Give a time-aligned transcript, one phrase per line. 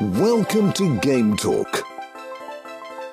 [0.00, 1.84] Welcome to Game Talk.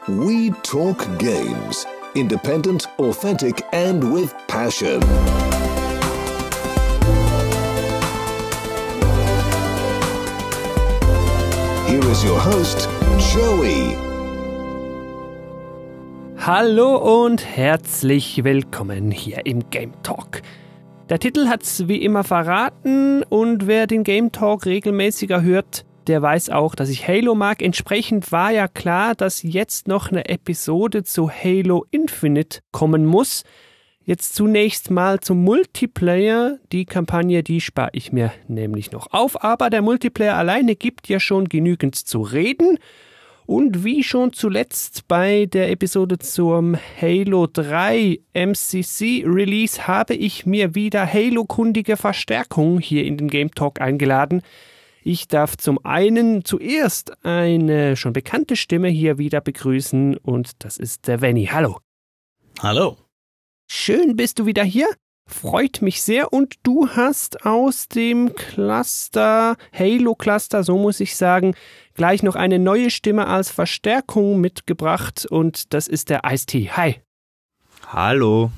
[0.07, 1.87] We talk games.
[2.13, 5.01] Independent, authentic, and with passion.
[11.87, 12.87] Here is your host,
[13.33, 13.97] Joey.
[16.37, 20.43] Hallo und herzlich willkommen hier im Game Talk.
[21.09, 26.49] Der Titel hat's wie immer verraten und wer den Game Talk regelmäßiger hört, der weiß
[26.49, 27.61] auch, dass ich Halo mag.
[27.61, 33.43] Entsprechend war ja klar, dass jetzt noch eine Episode zu Halo Infinite kommen muss.
[34.03, 36.59] Jetzt zunächst mal zum Multiplayer.
[36.71, 41.19] Die Kampagne, die spare ich mir nämlich noch auf, aber der Multiplayer alleine gibt ja
[41.19, 42.77] schon genügend zu reden.
[43.47, 50.73] Und wie schon zuletzt bei der Episode zum Halo 3 MCC Release habe ich mir
[50.73, 54.41] wieder Halo-kundige Verstärkung hier in den Game Talk eingeladen.
[55.07, 61.07] Ich darf zum einen zuerst eine schon bekannte Stimme hier wieder begrüßen und das ist
[61.07, 61.45] der Venny.
[61.45, 61.77] Hallo.
[62.59, 62.97] Hallo.
[63.69, 64.87] Schön bist du wieder hier.
[65.27, 66.33] Freut mich sehr.
[66.33, 71.53] Und du hast aus dem Cluster, Halo Cluster, so muss ich sagen,
[71.93, 75.27] gleich noch eine neue Stimme als Verstärkung mitgebracht.
[75.29, 76.71] Und das ist der Ice-T.
[76.71, 77.01] Hi.
[77.89, 78.49] Hallo.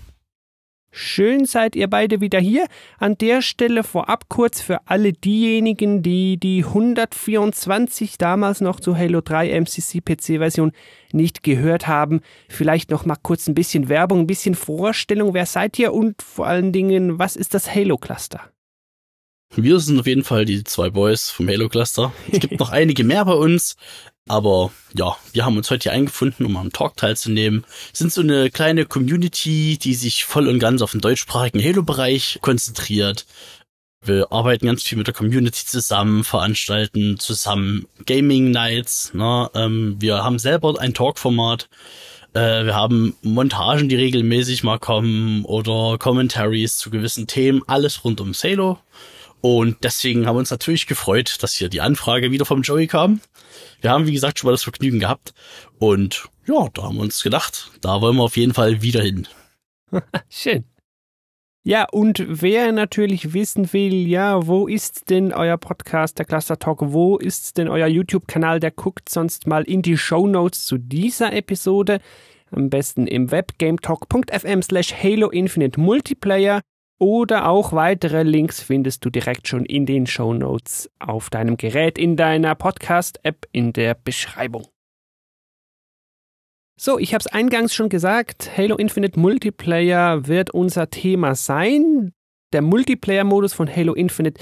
[0.99, 2.65] Schön seid ihr beide wieder hier.
[2.97, 9.21] An der Stelle vorab kurz für alle diejenigen, die die 124 damals noch zu Halo
[9.21, 10.71] 3 MCC PC Version
[11.11, 12.21] nicht gehört haben.
[12.49, 15.35] Vielleicht noch mal kurz ein bisschen Werbung, ein bisschen Vorstellung.
[15.35, 18.41] Wer seid ihr und vor allen Dingen, was ist das Halo Cluster?
[19.55, 22.11] Wir sind auf jeden Fall die zwei Boys vom Halo Cluster.
[22.31, 23.75] Es gibt noch einige mehr bei uns.
[24.27, 27.65] Aber ja, wir haben uns heute hier eingefunden, um am Talk teilzunehmen.
[27.93, 33.25] Sind so eine kleine Community, die sich voll und ganz auf den deutschsprachigen Halo-Bereich konzentriert.
[34.03, 39.13] Wir arbeiten ganz viel mit der Community zusammen, veranstalten zusammen Gaming Nights.
[39.13, 39.49] Ne?
[39.53, 41.67] Ähm, wir haben selber ein Talk-Format.
[42.33, 47.63] Äh, wir haben Montagen, die regelmäßig mal kommen oder Commentaries zu gewissen Themen.
[47.67, 48.77] Alles rund um Halo.
[49.41, 53.21] Und deswegen haben wir uns natürlich gefreut, dass hier die Anfrage wieder vom Joey kam.
[53.81, 55.33] Wir haben, wie gesagt, schon mal das Vergnügen gehabt.
[55.77, 59.27] Und ja, da haben wir uns gedacht, da wollen wir auf jeden Fall wieder hin.
[60.29, 60.65] Schön.
[61.63, 66.79] Ja, und wer natürlich wissen will, ja, wo ist denn euer Podcast, der Cluster Talk,
[66.81, 71.33] wo ist denn euer YouTube-Kanal, der guckt sonst mal in die Show Notes zu dieser
[71.33, 71.99] Episode.
[72.51, 76.61] Am besten im Web gametalk.fm slash Halo Infinite Multiplayer.
[76.99, 81.97] Oder auch weitere Links findest du direkt schon in den Show Notes auf deinem Gerät,
[81.97, 84.67] in deiner Podcast-App, in der Beschreibung.
[86.79, 92.13] So, ich habe es eingangs schon gesagt, Halo Infinite Multiplayer wird unser Thema sein.
[92.53, 94.41] Der Multiplayer-Modus von Halo Infinite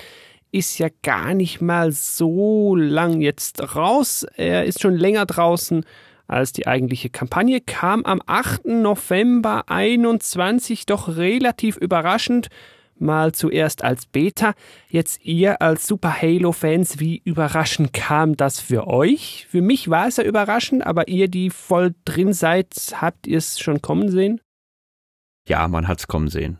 [0.52, 4.26] ist ja gar nicht mal so lang jetzt raus.
[4.36, 5.86] Er ist schon länger draußen
[6.28, 8.66] als die eigentliche Kampagne, kam am 8.
[8.66, 12.50] November 21 doch relativ überraschend
[12.98, 14.54] mal zuerst als Beta,
[14.90, 19.48] jetzt ihr als Super Halo-Fans, wie überraschend kam das für euch?
[19.50, 23.60] Für mich war es ja überraschend, aber ihr, die voll drin seid, habt ihr es
[23.60, 24.40] schon kommen sehen?
[25.48, 26.60] Ja, man hat's kommen sehen.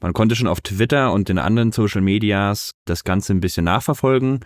[0.00, 4.40] Man konnte schon auf Twitter und den anderen Social Medias das Ganze ein bisschen nachverfolgen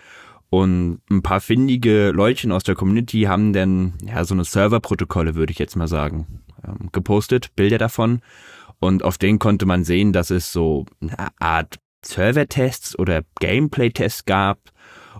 [0.54, 5.50] und ein paar findige Leutchen aus der Community haben dann ja so eine Serverprotokolle, würde
[5.50, 8.20] ich jetzt mal sagen, ähm, gepostet, Bilder davon
[8.78, 14.59] und auf denen konnte man sehen, dass es so eine Art Server-Tests oder Gameplay-Tests gab.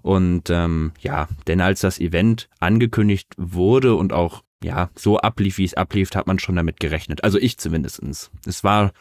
[0.03, 5.65] Und ähm, ja, denn als das Event angekündigt wurde und auch ja so ablief, wie
[5.65, 7.25] es ablief, hat man schon damit gerechnet.
[7.25, 8.31] Also ich zumindestens.
[8.47, 8.93] Es war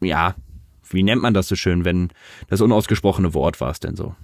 [0.00, 0.36] ja,
[0.88, 2.10] wie nennt man das so schön, wenn
[2.48, 4.14] das unausgesprochene Wort war es denn so?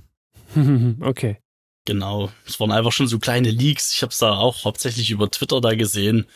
[1.00, 1.38] okay.
[1.86, 3.92] Genau, es waren einfach schon so kleine Leaks.
[3.92, 6.26] Ich habe es da auch hauptsächlich über Twitter da gesehen,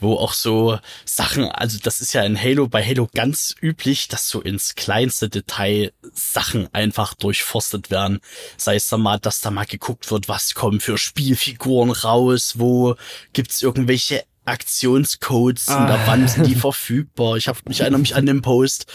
[0.00, 4.28] wo auch so Sachen, also das ist ja in Halo bei Halo ganz üblich, dass
[4.28, 8.18] so ins kleinste Detail Sachen einfach durchforstet werden.
[8.56, 12.96] Sei es da mal, dass da mal geguckt wird, was kommen für Spielfiguren raus, wo
[13.32, 15.84] gibt's irgendwelche Aktionscodes ah.
[15.84, 17.36] und wann sind die verfügbar.
[17.36, 18.86] Ich, hab, ich erinnere mich an den Post,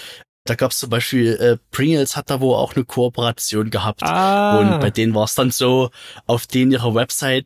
[0.46, 4.02] da gab es zum Beispiel, äh, Pringles hat da wohl auch eine Kooperation gehabt.
[4.04, 4.58] Ah.
[4.58, 5.92] Und bei denen war es dann so,
[6.26, 7.46] auf denen ihrer Website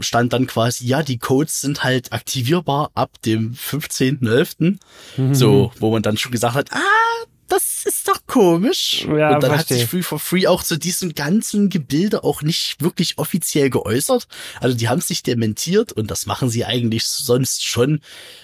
[0.00, 4.78] stand dann quasi, ja, die Codes sind halt aktivierbar ab dem 15.11.
[5.16, 5.34] Mhm.
[5.34, 9.04] So, wo man dann schon gesagt hat, ah, das ist doch komisch.
[9.04, 9.58] Ja, und dann verstehe.
[9.58, 14.26] hat sich Free for Free auch zu diesem ganzen Gebilde auch nicht wirklich offiziell geäußert.
[14.60, 18.00] Also die haben sich dementiert und das machen sie eigentlich sonst schon,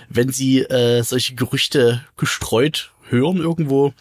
[0.08, 3.92] wenn sie äh, solche Gerüchte gestreut hören irgendwo.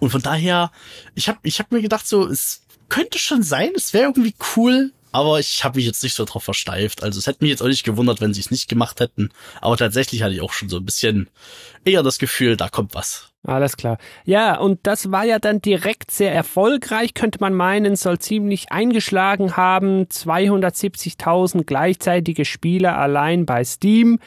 [0.00, 0.70] Und von daher,
[1.14, 4.92] ich habe ich hab mir gedacht, so, es könnte schon sein, es wäre irgendwie cool,
[5.12, 7.02] aber ich habe mich jetzt nicht so drauf versteift.
[7.02, 9.30] Also es hätte mich jetzt auch nicht gewundert, wenn sie es nicht gemacht hätten.
[9.60, 11.30] Aber tatsächlich hatte ich auch schon so ein bisschen
[11.84, 13.32] eher das Gefühl, da kommt was.
[13.46, 13.98] Alles klar.
[14.24, 19.56] Ja, und das war ja dann direkt sehr erfolgreich, könnte man meinen, soll ziemlich eingeschlagen
[19.56, 20.04] haben.
[20.04, 24.18] 270.000 gleichzeitige Spieler allein bei Steam.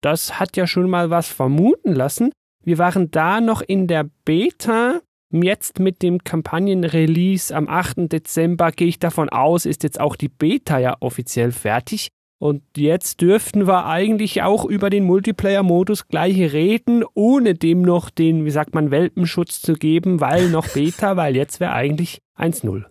[0.00, 2.32] Das hat ja schon mal was vermuten lassen.
[2.66, 5.00] Wir waren da noch in der Beta.
[5.30, 8.12] Jetzt mit dem Kampagnenrelease am 8.
[8.12, 12.08] Dezember gehe ich davon aus, ist jetzt auch die Beta ja offiziell fertig.
[12.38, 18.44] Und jetzt dürften wir eigentlich auch über den Multiplayer-Modus gleich reden, ohne dem noch den,
[18.44, 22.84] wie sagt man, Welpenschutz zu geben, weil noch Beta, weil jetzt wäre eigentlich 1-0.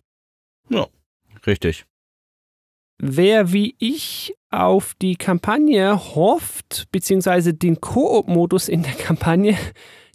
[0.69, 0.88] Ja.
[1.45, 1.86] Richtig.
[2.97, 9.57] Wer wie ich auf die Kampagne hofft, beziehungsweise den Koop-Modus in der Kampagne,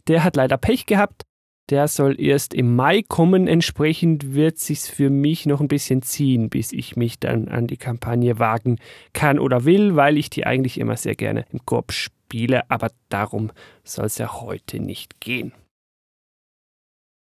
[0.07, 1.23] der hat leider Pech gehabt.
[1.69, 3.47] Der soll erst im Mai kommen.
[3.47, 7.77] Entsprechend wird sich's für mich noch ein bisschen ziehen, bis ich mich dann an die
[7.77, 8.77] Kampagne wagen
[9.13, 12.69] kann oder will, weil ich die eigentlich immer sehr gerne im Koop spiele.
[12.69, 13.51] Aber darum
[13.83, 15.53] soll es ja heute nicht gehen.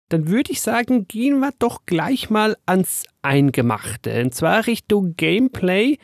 [0.08, 4.22] Dann würde ich sagen, gehen wir doch gleich mal ans Eingemachte.
[4.22, 5.98] Und zwar Richtung Gameplay.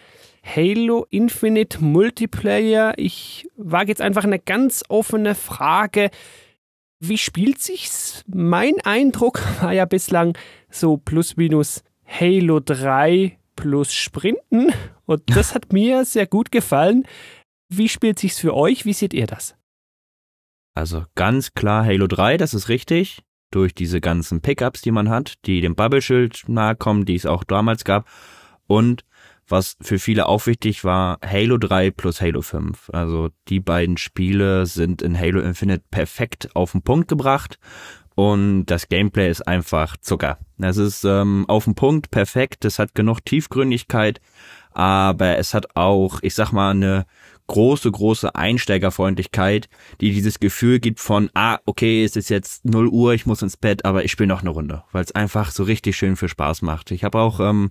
[0.45, 2.93] Halo Infinite Multiplayer.
[2.99, 6.11] Ich wage jetzt einfach eine ganz offene Frage.
[7.01, 8.25] Wie spielt sich's?
[8.27, 10.37] Mein Eindruck war ja bislang
[10.69, 14.73] so plus minus Halo 3 plus Sprinten
[15.06, 17.06] und das hat mir sehr gut gefallen.
[17.71, 18.85] Wie spielt sich's für euch?
[18.85, 19.56] Wie seht ihr das?
[20.75, 23.23] Also ganz klar Halo 3, das ist richtig.
[23.55, 27.45] Durch diese ganzen Pickups, die man hat, die dem Bubble-Schild nahe kommen, die es auch
[27.45, 28.05] damals gab.
[28.67, 29.05] Und
[29.47, 32.91] was für viele auch wichtig war, Halo 3 plus Halo 5.
[32.91, 37.61] Also die beiden Spiele sind in Halo Infinite perfekt auf den Punkt gebracht
[38.17, 40.39] und das Gameplay ist einfach Zucker.
[40.59, 44.21] Es ist ähm, auf den Punkt perfekt, es hat genug Tiefgründigkeit,
[44.73, 47.06] aber es hat auch, ich sag mal, eine
[47.46, 49.69] große, große Einsteigerfreundlichkeit,
[50.00, 53.56] die dieses Gefühl gibt von, ah, okay, es ist jetzt 0 Uhr, ich muss ins
[53.56, 56.62] Bett, aber ich spiele noch eine Runde, weil es einfach so richtig schön viel Spaß
[56.62, 56.91] macht.
[56.91, 57.70] Ich habe auch ähm,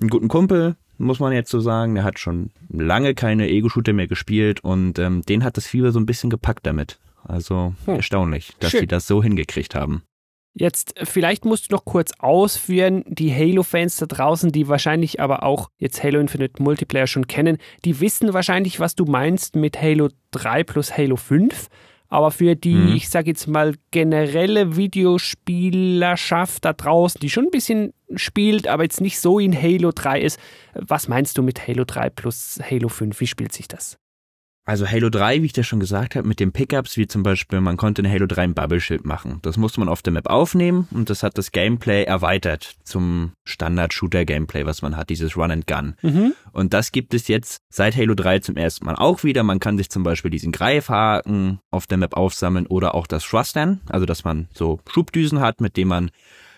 [0.00, 1.94] einen guten Kumpel, muss man jetzt so sagen.
[1.94, 5.98] Der hat schon lange keine Ego-Shooter mehr gespielt und ähm, den hat das Fieber so
[5.98, 6.98] ein bisschen gepackt damit.
[7.24, 7.96] Also hm.
[7.96, 10.02] erstaunlich, dass sie das so hingekriegt haben.
[10.52, 15.70] Jetzt, vielleicht musst du noch kurz ausführen, die Halo-Fans da draußen, die wahrscheinlich aber auch
[15.78, 20.64] jetzt Halo Infinite Multiplayer schon kennen, die wissen wahrscheinlich, was du meinst mit Halo 3
[20.64, 21.68] plus Halo 5.
[22.12, 22.96] Aber für die, mhm.
[22.96, 29.00] ich sage jetzt mal, generelle Videospielerschaft da draußen, die schon ein bisschen spielt, aber jetzt
[29.00, 30.40] nicht so in Halo 3 ist,
[30.74, 33.20] was meinst du mit Halo 3 plus Halo 5?
[33.20, 33.96] Wie spielt sich das?
[34.70, 37.60] Also Halo 3, wie ich das schon gesagt habe, mit den Pickups, wie zum Beispiel,
[37.60, 39.40] man konnte in Halo 3 ein Bubble-Schild machen.
[39.42, 44.66] Das musste man auf der Map aufnehmen und das hat das Gameplay erweitert zum Standard-Shooter-Gameplay,
[44.66, 45.96] was man hat, dieses Run and Gun.
[46.02, 46.34] Mhm.
[46.52, 49.42] Und das gibt es jetzt seit Halo 3 zum ersten Mal auch wieder.
[49.42, 53.80] Man kann sich zum Beispiel diesen Greifhaken auf der Map aufsammeln oder auch das Thrustern,
[53.88, 56.10] also dass man so Schubdüsen hat, mit denen man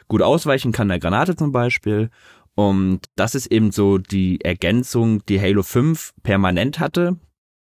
[0.09, 2.11] gut ausweichen kann, der Granate zum Beispiel.
[2.56, 7.17] Und das ist eben so die Ergänzung, die Halo 5 permanent hatte.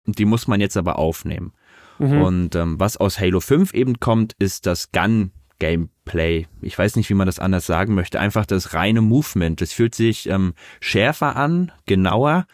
[0.06, 1.52] Die muss man jetzt aber aufnehmen.
[1.98, 2.22] Mhm.
[2.22, 5.30] Und ähm, was aus Halo 5 eben kommt, ist das Gun
[5.62, 6.46] Gameplay.
[6.60, 8.18] Ich weiß nicht, wie man das anders sagen möchte.
[8.18, 9.62] Einfach das reine Movement.
[9.62, 12.46] Es fühlt sich ähm, schärfer an, genauer,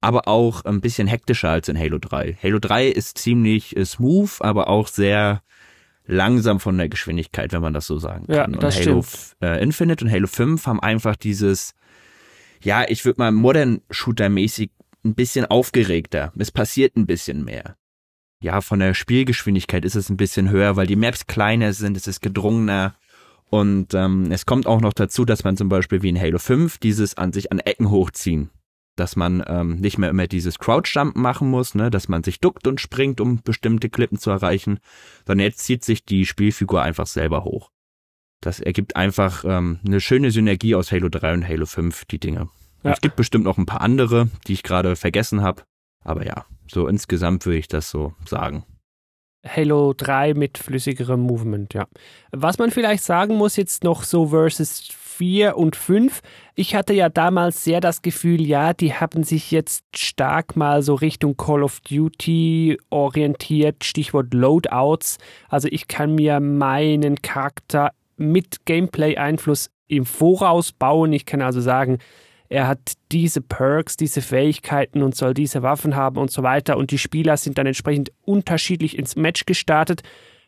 [0.00, 2.38] aber auch ein bisschen hektischer als in Halo 3.
[2.40, 5.42] Halo 3 ist ziemlich äh, smooth, aber auch sehr
[6.06, 8.52] langsam von der Geschwindigkeit, wenn man das so sagen kann.
[8.52, 9.04] Ja, das und Halo.
[9.40, 11.74] Äh, Infinite und Halo 5 haben einfach dieses,
[12.62, 14.70] ja, ich würde mal Modern Shooter mäßig
[15.04, 16.32] ein bisschen aufgeregter.
[16.38, 17.76] Es passiert ein bisschen mehr.
[18.42, 22.08] Ja, von der Spielgeschwindigkeit ist es ein bisschen höher, weil die Maps kleiner sind, es
[22.08, 22.96] ist gedrungener.
[23.50, 26.78] Und ähm, es kommt auch noch dazu, dass man zum Beispiel wie in Halo 5
[26.78, 28.50] dieses an sich an Ecken hochziehen.
[28.96, 32.66] Dass man ähm, nicht mehr immer dieses Crouch-Jump machen muss, ne, dass man sich duckt
[32.66, 34.80] und springt, um bestimmte Klippen zu erreichen,
[35.26, 37.70] sondern jetzt zieht sich die Spielfigur einfach selber hoch.
[38.40, 42.48] Das ergibt einfach ähm, eine schöne Synergie aus Halo 3 und Halo 5, die Dinge.
[42.82, 42.92] Ja.
[42.92, 45.62] Es gibt bestimmt noch ein paar andere, die ich gerade vergessen habe.
[46.04, 48.64] Aber ja, so insgesamt würde ich das so sagen.
[49.46, 51.86] Halo 3 mit flüssigerem Movement, ja.
[52.30, 56.20] Was man vielleicht sagen muss jetzt noch so versus 4 und 5.
[56.54, 60.94] Ich hatte ja damals sehr das Gefühl, ja, die haben sich jetzt stark mal so
[60.94, 65.18] Richtung Call of Duty orientiert, Stichwort Loadouts.
[65.48, 71.12] Also ich kann mir meinen Charakter mit Gameplay-Einfluss im Voraus bauen.
[71.12, 71.98] Ich kann also sagen,
[72.52, 76.76] er hat diese Perks, diese Fähigkeiten und soll diese Waffen haben und so weiter.
[76.76, 80.02] Und die Spieler sind dann entsprechend unterschiedlich ins Match gestartet.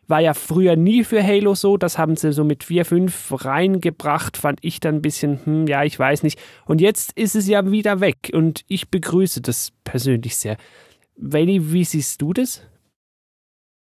[0.07, 1.79] War ja früher nie für Halo so.
[1.79, 4.37] Das haben sie so mit 4, 5 reingebracht.
[4.37, 6.39] Fand ich dann ein bisschen, hm, ja, ich weiß nicht.
[6.67, 8.31] Und jetzt ist es ja wieder weg.
[8.35, 10.59] Und ich begrüße das persönlich sehr.
[11.17, 12.61] Veli, wie siehst du das?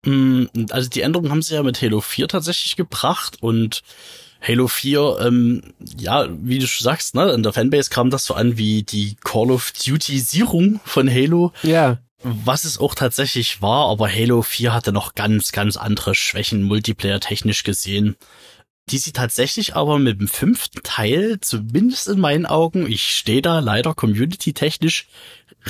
[0.06, 3.84] Mm, also die Änderungen haben sie ja mit Halo 4 tatsächlich gebracht und
[4.42, 5.62] Halo 4, ähm,
[5.98, 9.16] ja, wie du schon sagst, ne, in der Fanbase kam das so an wie die
[9.24, 11.52] Call of Duty-Sierung von Halo.
[11.64, 12.00] Ja.
[12.24, 17.20] Was es auch tatsächlich war, aber Halo 4 hatte noch ganz, ganz andere Schwächen Multiplayer
[17.20, 18.16] technisch gesehen
[18.90, 23.60] die sie tatsächlich aber mit dem fünften Teil, zumindest in meinen Augen, ich stehe da
[23.60, 25.08] leider community-technisch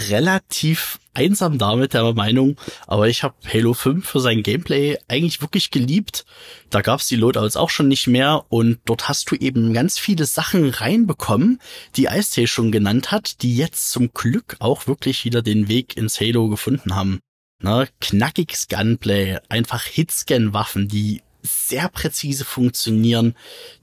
[0.09, 5.71] relativ einsam damit der Meinung, aber ich habe Halo 5 für sein Gameplay eigentlich wirklich
[5.71, 6.25] geliebt.
[6.69, 10.25] Da gab's die Loadouts auch schon nicht mehr und dort hast du eben ganz viele
[10.25, 11.59] Sachen reinbekommen,
[11.95, 16.21] die Ice schon genannt hat, die jetzt zum Glück auch wirklich wieder den Weg ins
[16.21, 17.19] Halo gefunden haben.
[17.63, 23.35] Ne, knackiges Gunplay, einfach Hitscan-Waffen, die sehr präzise funktionieren,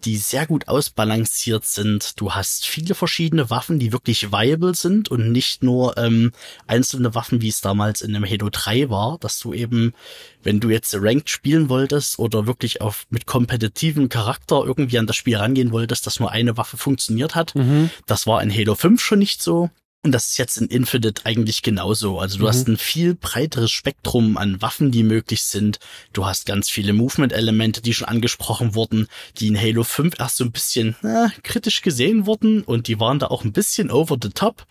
[0.04, 2.20] die sehr gut ausbalanciert sind.
[2.20, 6.32] Du hast viele verschiedene Waffen, die wirklich viable sind und nicht nur ähm,
[6.66, 9.94] einzelne Waffen, wie es damals in dem Halo 3 war, dass du eben,
[10.42, 15.16] wenn du jetzt Ranked spielen wolltest oder wirklich auf mit kompetitivem Charakter irgendwie an das
[15.16, 17.54] Spiel rangehen wolltest, dass nur eine Waffe funktioniert hat.
[17.54, 17.90] Mhm.
[18.06, 19.70] Das war in Halo 5 schon nicht so.
[20.04, 22.20] Und das ist jetzt in Infinite eigentlich genauso.
[22.20, 22.48] Also du mhm.
[22.48, 25.78] hast ein viel breiteres Spektrum an Waffen, die möglich sind.
[26.12, 29.08] Du hast ganz viele Movement-Elemente, die schon angesprochen wurden,
[29.38, 33.18] die in Halo 5 erst so ein bisschen na, kritisch gesehen wurden und die waren
[33.18, 34.66] da auch ein bisschen over the top.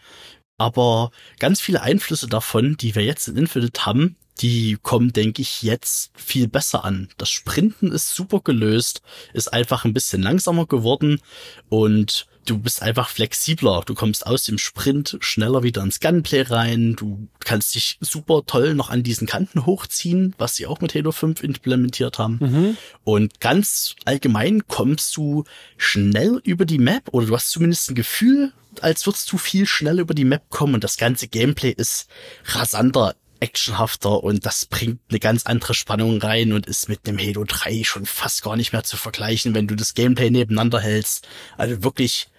[0.60, 1.10] Aber
[1.40, 6.12] ganz viele Einflüsse davon, die wir jetzt in Infinite haben, die kommen, denke ich, jetzt
[6.16, 7.10] viel besser an.
[7.18, 9.02] Das Sprinten ist super gelöst,
[9.34, 11.22] ist einfach ein bisschen langsamer geworden
[11.70, 13.84] und du bist einfach flexibler.
[13.86, 16.96] Du kommst aus dem Sprint schneller wieder ins Gunplay rein.
[16.96, 21.12] Du kannst dich super toll noch an diesen Kanten hochziehen, was sie auch mit Halo
[21.12, 22.40] 5 implementiert haben.
[22.42, 22.78] Mhm.
[23.04, 25.44] Und ganz allgemein kommst du
[25.78, 30.02] schnell über die Map oder du hast zumindest ein Gefühl, als würdest du viel schneller
[30.02, 32.08] über die Map kommen und das ganze Gameplay ist
[32.46, 37.44] rasanter actionhafter und das bringt eine ganz andere Spannung rein und ist mit dem Halo
[37.44, 41.28] 3 schon fast gar nicht mehr zu vergleichen, wenn du das Gameplay nebeneinander hältst.
[41.58, 42.30] Also wirklich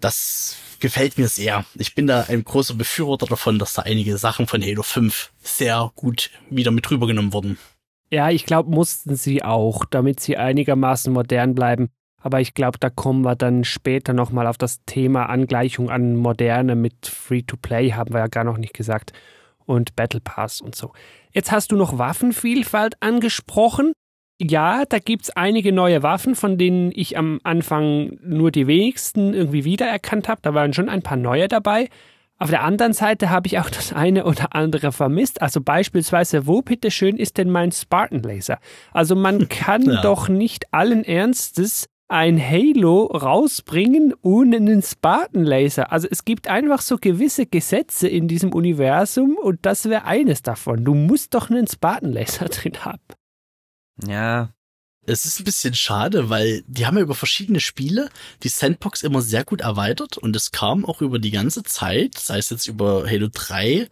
[0.00, 1.64] das gefällt mir sehr.
[1.74, 5.90] Ich bin da ein großer Befürworter davon, dass da einige Sachen von Halo 5 sehr
[5.94, 7.58] gut wieder mit rübergenommen wurden.
[8.10, 11.88] Ja, ich glaube, mussten sie auch, damit sie einigermaßen modern bleiben.
[12.20, 16.74] Aber ich glaube, da kommen wir dann später nochmal auf das Thema Angleichung an Moderne
[16.74, 19.12] mit Free-to-Play, haben wir ja gar noch nicht gesagt,
[19.64, 20.92] und Battle Pass und so.
[21.32, 23.92] Jetzt hast du noch Waffenvielfalt angesprochen
[24.40, 29.64] ja, da gibt's einige neue Waffen, von denen ich am Anfang nur die wenigsten irgendwie
[29.64, 30.40] wiedererkannt habe.
[30.42, 31.88] Da waren schon ein paar neue dabei.
[32.38, 35.40] Auf der anderen Seite habe ich auch das eine oder andere vermisst.
[35.40, 38.58] Also beispielsweise, wo bitteschön ist denn mein Spartan Laser?
[38.92, 40.02] Also man kann ja.
[40.02, 45.90] doch nicht allen Ernstes ein Halo rausbringen ohne einen Spartan Laser.
[45.90, 50.84] Also es gibt einfach so gewisse Gesetze in diesem Universum und das wäre eines davon.
[50.84, 53.00] Du musst doch einen Spartan Laser drin haben.
[54.04, 54.50] Ja.
[55.08, 58.10] Es ist ein bisschen schade, weil die haben ja über verschiedene Spiele
[58.42, 62.38] die Sandbox immer sehr gut erweitert und es kam auch über die ganze Zeit, sei
[62.38, 63.88] es jetzt über Halo 3,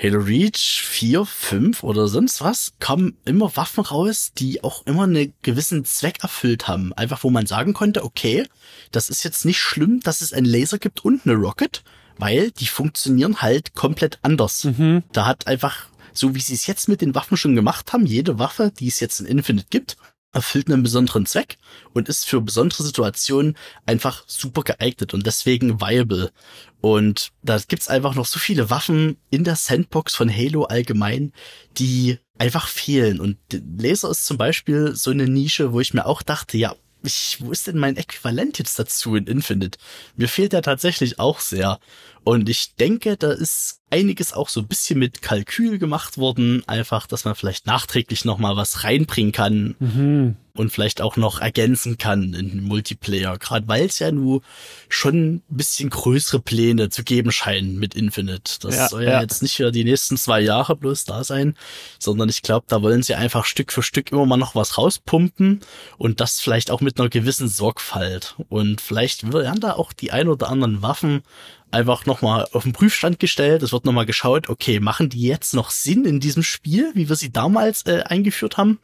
[0.00, 5.32] Halo Reach 4, 5 oder sonst was, kamen immer Waffen raus, die auch immer einen
[5.42, 6.92] gewissen Zweck erfüllt haben.
[6.92, 8.46] Einfach wo man sagen konnte, okay,
[8.92, 11.82] das ist jetzt nicht schlimm, dass es einen Laser gibt und eine Rocket,
[12.18, 14.64] weil die funktionieren halt komplett anders.
[14.64, 15.02] Mhm.
[15.12, 18.38] Da hat einfach so wie sie es jetzt mit den Waffen schon gemacht haben, jede
[18.38, 19.96] Waffe, die es jetzt in Infinite gibt,
[20.32, 21.58] erfüllt einen besonderen Zweck
[21.92, 26.32] und ist für besondere Situationen einfach super geeignet und deswegen viable.
[26.80, 31.32] Und da gibt's einfach noch so viele Waffen in der Sandbox von Halo allgemein,
[31.76, 33.20] die einfach fehlen.
[33.20, 37.38] Und Laser ist zum Beispiel so eine Nische, wo ich mir auch dachte, ja, ich,
[37.40, 39.78] wo ist denn mein Äquivalent jetzt dazu in Infinite?
[40.16, 41.78] Mir fehlt der tatsächlich auch sehr.
[42.24, 46.62] Und ich denke, da ist einiges auch so ein bisschen mit Kalkül gemacht worden.
[46.66, 49.76] Einfach, dass man vielleicht nachträglich nochmal was reinbringen kann.
[49.78, 53.38] Mhm und vielleicht auch noch ergänzen kann in Multiplayer.
[53.38, 54.42] Gerade weil es ja nur
[54.88, 58.58] schon ein bisschen größere Pläne zu geben scheinen mit Infinite.
[58.60, 61.56] Das ja, soll ja, ja, jetzt nicht für die nächsten zwei Jahre bloß da sein,
[61.98, 65.60] sondern ich glaube, da wollen sie einfach Stück für Stück immer mal noch was rauspumpen
[65.96, 68.34] und das vielleicht auch mit einer gewissen Sorgfalt.
[68.48, 71.22] Und vielleicht werden da auch die ein oder anderen Waffen
[71.72, 73.62] einfach nochmal auf den Prüfstand gestellt.
[73.62, 77.16] Es wird nochmal geschaut, okay, machen die jetzt noch Sinn in diesem Spiel, wie wir
[77.16, 78.78] sie damals äh, eingeführt haben?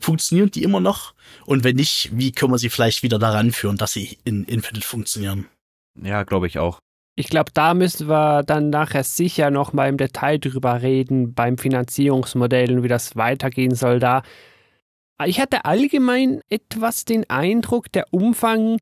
[0.00, 1.14] Funktionieren die immer noch?
[1.46, 4.86] Und wenn nicht, wie können wir sie vielleicht wieder daran führen, dass sie in Infinite
[4.86, 5.46] funktionieren?
[6.00, 6.78] Ja, glaube ich auch.
[7.14, 11.58] Ich glaube, da müssen wir dann nachher sicher noch mal im Detail drüber reden, beim
[11.58, 14.22] Finanzierungsmodell und wie das weitergehen soll da.
[15.26, 18.78] Ich hatte allgemein etwas den Eindruck, der Umfang,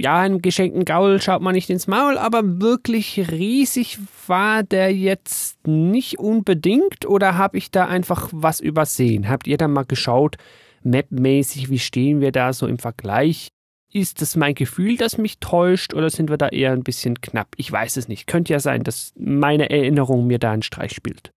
[0.00, 5.66] ja, einem geschenkten Gaul schaut man nicht ins Maul, aber wirklich riesig war der jetzt
[5.66, 9.28] nicht unbedingt oder habe ich da einfach was übersehen?
[9.28, 10.36] Habt ihr da mal geschaut,
[10.82, 13.48] mapmäßig, wie stehen wir da so im Vergleich?
[13.92, 17.48] Ist es mein Gefühl, das mich täuscht oder sind wir da eher ein bisschen knapp?
[17.56, 18.26] Ich weiß es nicht.
[18.26, 21.30] Könnte ja sein, dass meine Erinnerung mir da einen Streich spielt.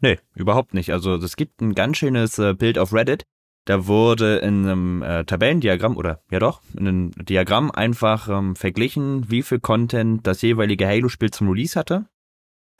[0.00, 0.92] Nee, überhaupt nicht.
[0.92, 3.24] Also es gibt ein ganz schönes äh, Bild auf Reddit.
[3.64, 9.30] Da wurde in einem äh, Tabellendiagramm oder ja doch, in einem Diagramm einfach ähm, verglichen,
[9.30, 12.06] wie viel Content das jeweilige Halo-Spiel zum Release hatte.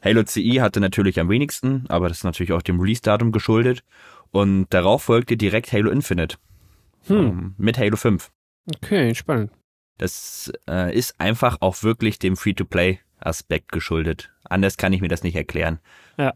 [0.02, 3.82] Halo CE hatte natürlich am wenigsten, aber das ist natürlich auch dem Release-Datum geschuldet.
[4.30, 6.36] Und darauf folgte direkt Halo Infinite.
[7.06, 7.16] Hm.
[7.16, 8.30] Ähm, mit Halo 5.
[8.76, 9.50] Okay, spannend.
[9.98, 14.30] Das äh, ist einfach auch wirklich dem Free-to-Play-Aspekt geschuldet.
[14.44, 15.80] Anders kann ich mir das nicht erklären.
[16.16, 16.34] Ja.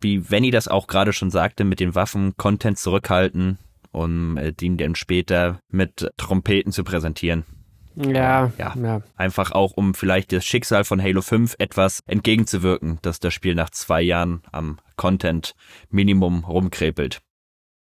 [0.00, 3.58] Wie Venny das auch gerade schon sagte, mit den Waffen Content zurückhalten,
[3.92, 7.44] um äh, den dann später mit Trompeten zu präsentieren.
[7.96, 8.74] Ja, Ja.
[8.76, 9.02] ja.
[9.16, 13.70] Einfach auch, um vielleicht das Schicksal von Halo 5 etwas entgegenzuwirken, dass das Spiel nach
[13.70, 17.20] zwei Jahren am Content-Minimum rumkrepelt.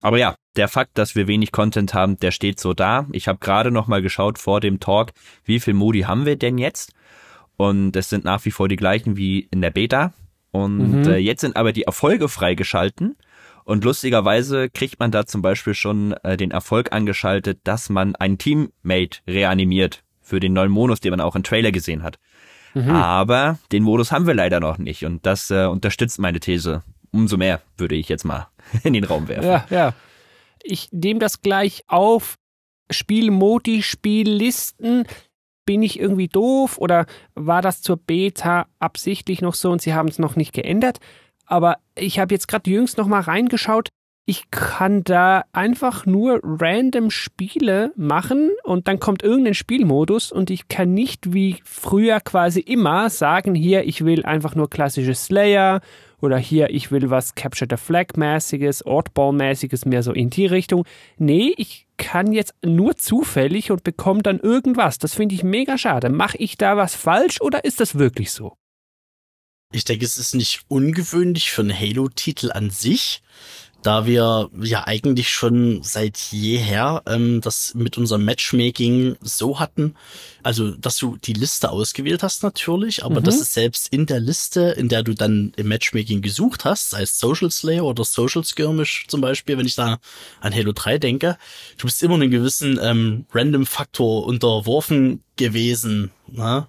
[0.03, 3.07] Aber ja, der Fakt, dass wir wenig Content haben, der steht so da.
[3.13, 5.13] Ich habe gerade noch mal geschaut vor dem Talk,
[5.45, 6.93] wie viel Modi haben wir denn jetzt?
[7.57, 10.13] Und es sind nach wie vor die gleichen wie in der Beta.
[10.65, 11.09] Und Mhm.
[11.09, 13.17] äh, jetzt sind aber die Erfolge freigeschalten.
[13.65, 18.39] Und lustigerweise kriegt man da zum Beispiel schon äh, den Erfolg angeschaltet, dass man einen
[18.39, 22.19] Teammate reanimiert für den neuen Modus, den man auch im Trailer gesehen hat.
[22.75, 22.91] Mhm.
[22.91, 25.05] Aber den Modus haben wir leider noch nicht.
[25.05, 26.83] Und das äh, unterstützt meine These.
[27.11, 28.49] Umso mehr würde ich jetzt mal
[28.85, 29.49] in den Raum werfen.
[29.49, 29.95] Ja, ja.
[30.63, 32.37] Ich nehme das gleich auf.
[32.91, 35.07] Spielmodi, Spiellisten.
[35.67, 37.05] Bin ich irgendwie doof oder
[37.35, 40.99] war das zur Beta absichtlich noch so und sie haben es noch nicht geändert?
[41.45, 43.89] Aber ich habe jetzt gerade jüngst noch mal reingeschaut.
[44.29, 50.67] Ich kann da einfach nur random Spiele machen und dann kommt irgendein Spielmodus und ich
[50.67, 55.81] kann nicht wie früher quasi immer sagen, hier, ich will einfach nur klassische Slayer
[56.21, 60.85] oder hier, ich will was Capture the Flag-mäßiges, Oddball-mäßiges, mehr so in die Richtung.
[61.19, 64.99] Nee, ich kann jetzt nur zufällig und bekomme dann irgendwas.
[64.99, 66.11] Das finde ich mega schade.
[66.11, 68.57] Mache ich da was falsch oder ist das wirklich so?
[69.73, 73.21] Ich denke, es ist nicht ungewöhnlich für einen Halo-Titel an sich,
[73.87, 79.95] da wir ja eigentlich schon seit jeher ähm, das mit unserem Matchmaking so hatten,
[80.43, 83.25] also dass du die Liste ausgewählt hast natürlich, aber Mhm.
[83.25, 87.03] dass es selbst in der Liste, in der du dann im Matchmaking gesucht hast, sei
[87.03, 89.99] es Social Slayer oder Social Skirmish zum Beispiel, wenn ich da
[90.41, 91.39] an Halo 3 denke,
[91.79, 96.11] du bist immer einem gewissen ähm, Random-Faktor unterworfen gewesen.
[96.29, 96.67] Ne?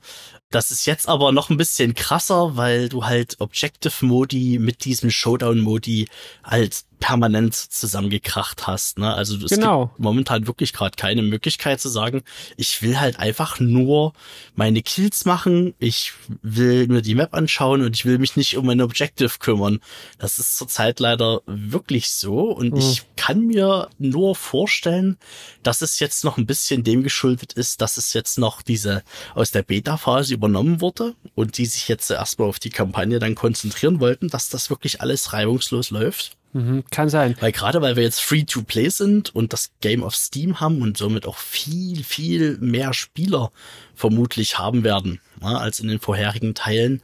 [0.50, 6.08] Das ist jetzt aber noch ein bisschen krasser, weil du halt Objective-Modi mit diesem Showdown-Modi
[6.44, 8.98] halt permanent zusammengekracht hast.
[8.98, 9.14] Ne?
[9.14, 9.88] Also es Genau.
[9.88, 12.24] gibt momentan wirklich gerade keine Möglichkeit zu sagen,
[12.56, 14.14] ich will halt einfach nur
[14.56, 18.66] meine Kills machen, ich will mir die Map anschauen und ich will mich nicht um
[18.66, 19.80] mein Objective kümmern.
[20.18, 22.80] Das ist zurzeit leider wirklich so und Mhm.
[22.80, 25.18] ich kann mir nur vorstellen,
[25.62, 29.04] dass es jetzt noch ein bisschen dem geschuldet ist, dass es jetzt noch diese
[29.36, 34.00] aus der Beta-Phase übernommen wurde und die sich jetzt erstmal auf die Kampagne dann konzentrieren
[34.00, 36.38] wollten, dass das wirklich alles reibungslos läuft.
[36.54, 37.36] Mhm, kann sein.
[37.40, 41.26] Weil gerade weil wir jetzt Free-to-Play sind und das Game of Steam haben und somit
[41.26, 43.52] auch viel, viel mehr Spieler
[43.94, 47.02] vermutlich haben werden ja, als in den vorherigen Teilen,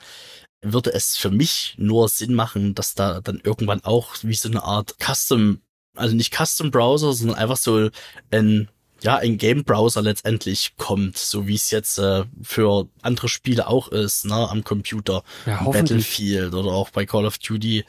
[0.62, 4.64] würde es für mich nur Sinn machen, dass da dann irgendwann auch wie so eine
[4.64, 5.62] Art Custom,
[5.96, 7.90] also nicht Custom Browser, sondern einfach so
[8.32, 8.70] ein
[9.04, 13.90] ja, ein Game Browser letztendlich kommt, so wie es jetzt äh, für andere Spiele auch
[13.90, 15.24] ist, ne, am Computer.
[15.46, 15.62] Ja.
[15.64, 17.84] Battlefield oder auch bei Call of Duty.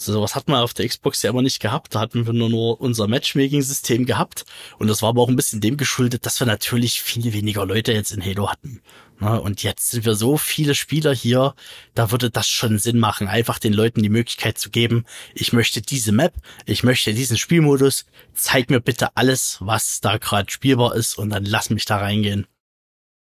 [0.00, 1.94] So sowas hat man auf der Xbox ja immer nicht gehabt.
[1.94, 4.44] Da hatten wir nur, nur unser Matchmaking-System gehabt.
[4.78, 7.92] Und das war aber auch ein bisschen dem geschuldet, dass wir natürlich viel weniger Leute
[7.92, 8.80] jetzt in Halo hatten.
[9.20, 11.54] Na, und jetzt sind wir so viele Spieler hier,
[11.94, 15.04] da würde das schon Sinn machen, einfach den Leuten die Möglichkeit zu geben,
[15.34, 16.34] ich möchte diese Map,
[16.66, 21.44] ich möchte diesen Spielmodus, zeig mir bitte alles, was da gerade spielbar ist und dann
[21.44, 22.46] lass mich da reingehen.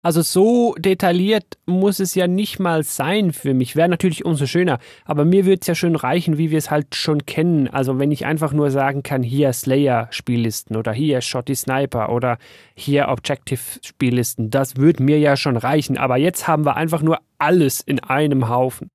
[0.00, 3.74] Also so detailliert muss es ja nicht mal sein für mich.
[3.74, 4.78] Wäre natürlich umso schöner.
[5.04, 7.68] Aber mir würde es ja schon reichen, wie wir es halt schon kennen.
[7.68, 12.38] Also wenn ich einfach nur sagen kann, hier Slayer-Spiellisten oder hier Shotty Sniper oder
[12.74, 15.98] hier Objective-Spiellisten, das würde mir ja schon reichen.
[15.98, 18.90] Aber jetzt haben wir einfach nur alles in einem Haufen.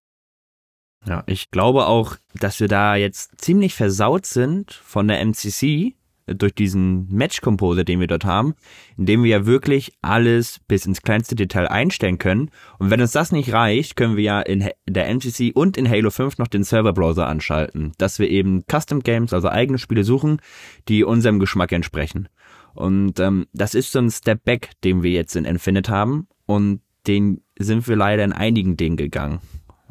[1.06, 6.53] Ja, ich glaube auch, dass wir da jetzt ziemlich versaut sind von der MCC, durch
[6.55, 8.53] diesen Match Composer, den wir dort haben,
[8.97, 12.49] in dem wir ja wirklich alles bis ins kleinste Detail einstellen können.
[12.79, 16.09] Und wenn uns das nicht reicht, können wir ja in der MCC und in Halo
[16.09, 20.39] 5 noch den Server-Browser anschalten, dass wir eben Custom Games, also eigene Spiele suchen,
[20.88, 22.29] die unserem Geschmack entsprechen.
[22.73, 26.81] Und ähm, das ist so ein Step Back, den wir jetzt in Infinite haben und
[27.05, 29.39] den sind wir leider in einigen Dingen gegangen.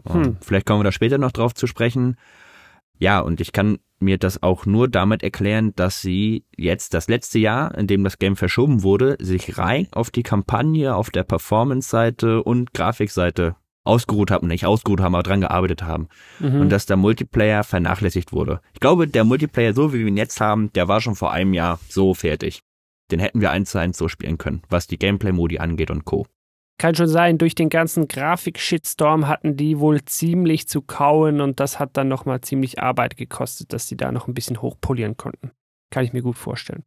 [0.08, 0.36] Hm.
[0.40, 2.16] Vielleicht kommen wir da später noch drauf zu sprechen.
[2.98, 7.38] Ja, und ich kann mir das auch nur damit erklären, dass sie jetzt das letzte
[7.38, 12.42] Jahr, in dem das Game verschoben wurde, sich rein auf die Kampagne auf der Performance-Seite
[12.42, 16.08] und Grafikseite ausgeruht haben, nicht ausgeruht haben, aber dran gearbeitet haben.
[16.38, 16.62] Mhm.
[16.62, 18.60] Und dass der Multiplayer vernachlässigt wurde.
[18.74, 21.54] Ich glaube, der Multiplayer, so wie wir ihn jetzt haben, der war schon vor einem
[21.54, 22.62] Jahr so fertig.
[23.10, 26.26] Den hätten wir eins zu eins so spielen können, was die Gameplay-Modi angeht und Co.
[26.82, 31.78] Kann schon sein, durch den ganzen Grafik-Shitstorm hatten die wohl ziemlich zu kauen und das
[31.78, 35.52] hat dann nochmal ziemlich Arbeit gekostet, dass sie da noch ein bisschen hochpolieren konnten.
[35.90, 36.82] Kann ich mir gut vorstellen.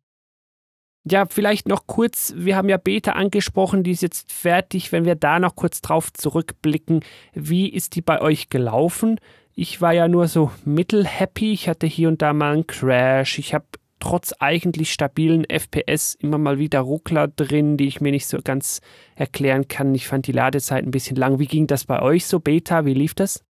[1.09, 4.91] Ja, vielleicht noch kurz, wir haben ja Beta angesprochen, die ist jetzt fertig.
[4.91, 6.99] Wenn wir da noch kurz drauf zurückblicken,
[7.33, 9.17] wie ist die bei euch gelaufen?
[9.53, 13.53] Ich war ja nur so mittelhappy, ich hatte hier und da mal einen Crash, ich
[13.53, 13.65] habe
[14.05, 18.81] trotz eigentlich stabilen FPS immer mal wieder Ruckler drin, die ich mir nicht so ganz
[19.15, 19.95] erklären kann.
[19.95, 21.39] Ich fand die Ladezeit ein bisschen lang.
[21.39, 22.85] Wie ging das bei euch so, Beta?
[22.85, 23.43] Wie lief das?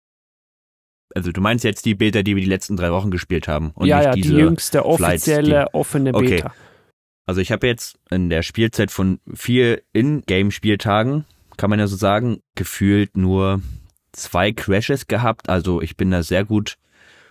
[1.14, 3.88] Also du meinst jetzt die Beta, die wir die letzten drei Wochen gespielt haben und
[3.88, 5.78] ja, nicht ja, diese die jüngste offizielle Flights, die...
[5.78, 6.48] offene Beta.
[6.48, 6.56] Okay.
[7.26, 11.26] Also ich habe jetzt in der Spielzeit von vier In-Game-Spieltagen,
[11.58, 13.62] kann man ja so sagen, gefühlt nur
[14.14, 15.50] zwei Crashes gehabt.
[15.50, 16.78] Also ich bin da sehr gut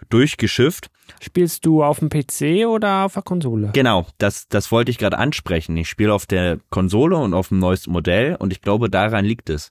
[0.08, 0.90] durchgeschifft.
[1.20, 3.70] Spielst du auf dem PC oder auf der Konsole?
[3.72, 5.76] Genau, das, das wollte ich gerade ansprechen.
[5.76, 9.50] Ich spiele auf der Konsole und auf dem neuesten Modell und ich glaube, daran liegt
[9.50, 9.70] es,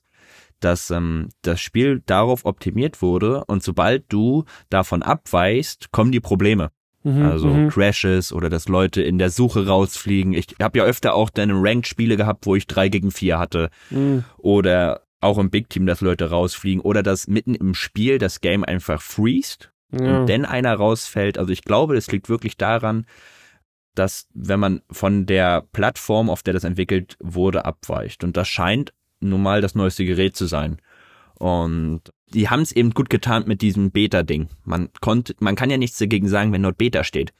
[0.60, 6.70] dass ähm, das Spiel darauf optimiert wurde und sobald du davon abweichst, kommen die Probleme.
[7.04, 7.68] Mhm, also mhm.
[7.68, 10.32] Crashes oder dass Leute in der Suche rausfliegen.
[10.32, 13.68] Ich habe ja öfter auch dann Ranked-Spiele gehabt, wo ich drei gegen vier hatte.
[13.90, 14.24] Mhm.
[14.38, 16.80] Oder auch im Big Team, dass Leute rausfliegen.
[16.80, 21.38] Oder dass mitten im Spiel das Game einfach freest und denn einer rausfällt.
[21.38, 23.06] Also ich glaube, es liegt wirklich daran,
[23.94, 28.24] dass wenn man von der Plattform, auf der das entwickelt wurde, abweicht.
[28.24, 30.78] Und das scheint nun mal das neueste Gerät zu sein.
[31.34, 32.02] Und
[32.32, 34.48] die haben es eben gut getan mit diesem Beta-Ding.
[34.64, 37.32] Man konnte, man kann ja nichts dagegen sagen, wenn dort Beta steht.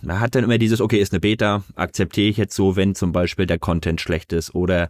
[0.00, 3.12] Man hat dann immer dieses, okay, ist eine Beta, akzeptiere ich jetzt so, wenn zum
[3.12, 4.88] Beispiel der Content schlecht ist oder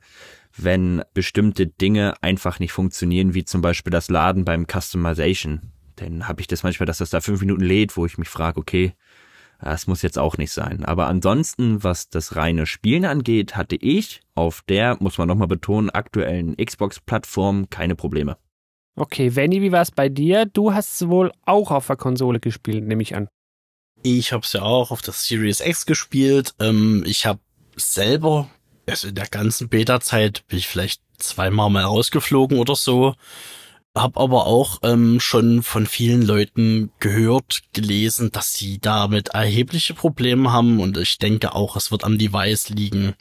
[0.57, 6.41] wenn bestimmte Dinge einfach nicht funktionieren, wie zum Beispiel das Laden beim Customization dann habe
[6.41, 8.95] ich das manchmal, dass das da fünf Minuten lädt, wo ich mich frage, okay,
[9.61, 10.85] das muss jetzt auch nicht sein.
[10.85, 15.91] Aber ansonsten, was das reine Spielen angeht, hatte ich auf der, muss man nochmal betonen,
[15.91, 18.37] aktuellen Xbox-Plattform keine Probleme.
[18.95, 20.47] Okay, Venny, wie war es bei dir?
[20.47, 23.29] Du hast es wohl auch auf der Konsole gespielt, nehme ich an.
[24.03, 26.55] Ich habe es ja auch auf der Series X gespielt.
[26.61, 27.41] Ähm, ich habe
[27.77, 28.49] selber,
[28.87, 33.15] also in der ganzen Beta-Zeit bin ich vielleicht zweimal mal rausgeflogen oder so
[33.97, 40.53] habe aber auch ähm, schon von vielen Leuten gehört, gelesen, dass sie damit erhebliche Probleme
[40.53, 40.81] haben.
[40.81, 43.15] Und ich denke auch, es wird am Device liegen,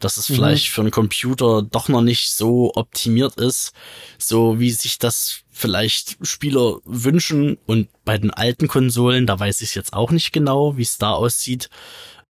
[0.00, 0.34] dass es mhm.
[0.34, 3.72] vielleicht für einen Computer doch noch nicht so optimiert ist,
[4.18, 7.58] so wie sich das vielleicht Spieler wünschen.
[7.66, 11.12] Und bei den alten Konsolen, da weiß ich jetzt auch nicht genau, wie es da
[11.12, 11.70] aussieht,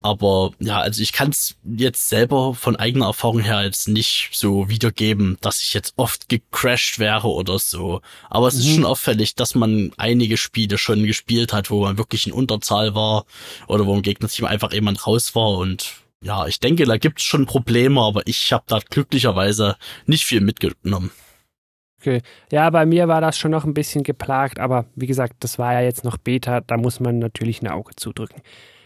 [0.04, 4.70] aber ja, also ich kann es jetzt selber von eigener Erfahrung her jetzt nicht so
[4.70, 8.02] wiedergeben, dass ich jetzt oft gecrashed wäre oder so.
[8.30, 8.60] Aber es mhm.
[8.60, 12.94] ist schon auffällig, dass man einige Spiele schon gespielt hat, wo man wirklich in Unterzahl
[12.96, 13.26] war
[13.68, 17.46] oder wo im Gegnerteam einfach jemand raus war und ja, ich denke, da gibt's schon
[17.46, 21.12] Probleme, aber ich habe da glücklicherweise nicht viel mitgenommen.
[22.00, 22.22] Okay.
[22.52, 25.74] Ja, bei mir war das schon noch ein bisschen geplagt, aber wie gesagt, das war
[25.74, 28.42] ja jetzt noch Beta, da muss man natürlich ein Auge zudrücken.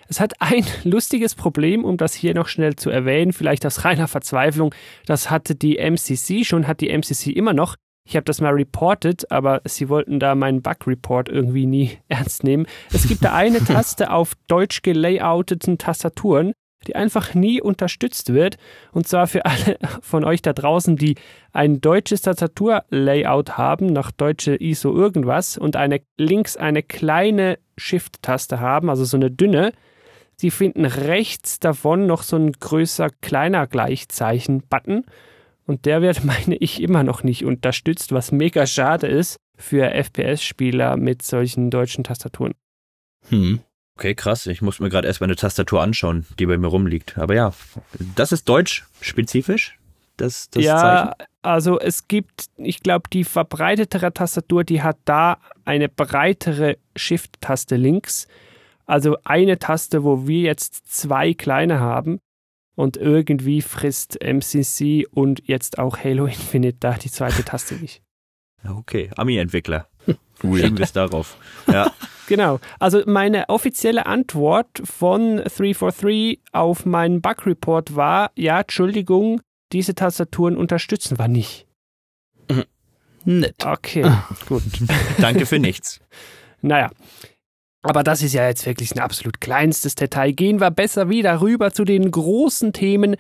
[0.08, 4.08] Es hat ein lustiges Problem, um das hier noch schnell zu erwähnen, vielleicht aus reiner
[4.08, 4.74] Verzweiflung.
[5.06, 7.76] Das hatte die MCC schon, hat die MCC immer noch.
[8.08, 12.66] Ich habe das mal reported, aber sie wollten da meinen Bug-Report irgendwie nie ernst nehmen.
[12.94, 16.54] Es gibt da eine Taste auf deutsch gelayouteten Tastaturen,
[16.88, 18.56] die einfach nie unterstützt wird.
[18.94, 21.16] Und zwar für alle von euch da draußen, die
[21.52, 28.90] ein deutsches Tastaturlayout haben, nach deutsche ISO irgendwas, und eine links eine kleine Shift-Taste haben,
[28.90, 29.74] also so eine dünne,
[30.40, 35.06] Sie finden rechts davon noch so ein größer kleiner Gleichzeichen-Button
[35.66, 40.98] und der wird, meine ich, immer noch nicht unterstützt, was mega schade ist für FPS-Spieler
[40.98, 42.54] mit solchen deutschen Tastaturen.
[43.30, 43.62] Hm.
[43.96, 44.46] Okay, krass.
[44.46, 47.18] Ich muss mir gerade erstmal eine Tastatur anschauen, die bei mir rumliegt.
[47.18, 47.52] Aber ja,
[48.16, 49.80] das ist deutsch-spezifisch.
[50.18, 51.30] Das, das ja, Zeichen?
[51.42, 58.28] also es gibt, ich glaube, die verbreitetere Tastatur, die hat da eine breitere Shift-Taste links
[58.88, 62.20] Also eine Taste, wo wir jetzt zwei kleine haben
[62.76, 68.02] und irgendwie frisst MCC und jetzt auch Halo Infinite da die zweite Taste nicht.
[68.68, 69.88] Okay, Ami-Entwickler.
[70.42, 71.38] Schieben wir es darauf.
[71.68, 71.92] Ja.
[72.28, 72.60] Genau.
[72.80, 81.18] Also meine offizielle Antwort von 343 auf meinen Bug-Report war, ja, Entschuldigung, diese Tastaturen unterstützen
[81.20, 81.68] wir nicht.
[83.28, 83.66] Nett.
[83.66, 84.10] Okay,
[84.48, 84.64] gut.
[85.20, 86.00] Danke für nichts.
[86.64, 86.90] Naja.
[87.88, 90.34] Aber das ist ja jetzt wirklich ein absolut kleinstes Detail.
[90.34, 93.16] Gehen wir besser wieder rüber zu den großen Themen.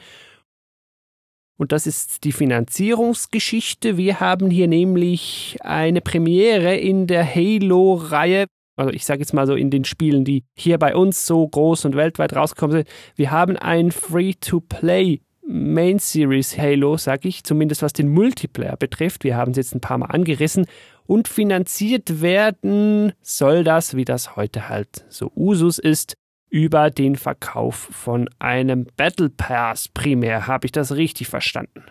[1.56, 3.96] Und das ist die Finanzierungsgeschichte.
[3.96, 8.48] Wir haben hier nämlich eine Premiere in der Halo-Reihe.
[8.76, 11.86] Also ich sage jetzt mal so in den Spielen, die hier bei uns so groß
[11.86, 12.90] und weltweit rausgekommen sind.
[13.16, 19.24] Wir haben ein Free-to-Play Main Series Halo, sag ich, zumindest was den Multiplayer betrifft.
[19.24, 20.66] Wir haben es jetzt ein paar Mal angerissen.
[21.08, 26.18] Und finanziert werden soll das, wie das heute halt so Usus ist,
[26.50, 30.48] über den Verkauf von einem Battle Pass primär.
[30.48, 31.84] Habe ich das richtig verstanden?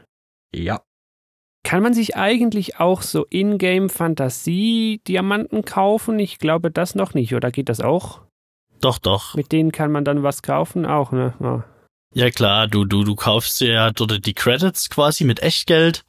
[0.54, 0.82] Ja.
[1.62, 6.18] Kann man sich eigentlich auch so Ingame Fantasie Diamanten kaufen?
[6.18, 8.20] Ich glaube das noch nicht, oder geht das auch?
[8.80, 9.34] Doch, doch.
[9.34, 11.34] Mit denen kann man dann was kaufen, auch, ne?
[11.40, 11.64] Ja.
[12.14, 16.04] Ja klar, du, du, du kaufst ja dort die Credits quasi mit Echtgeld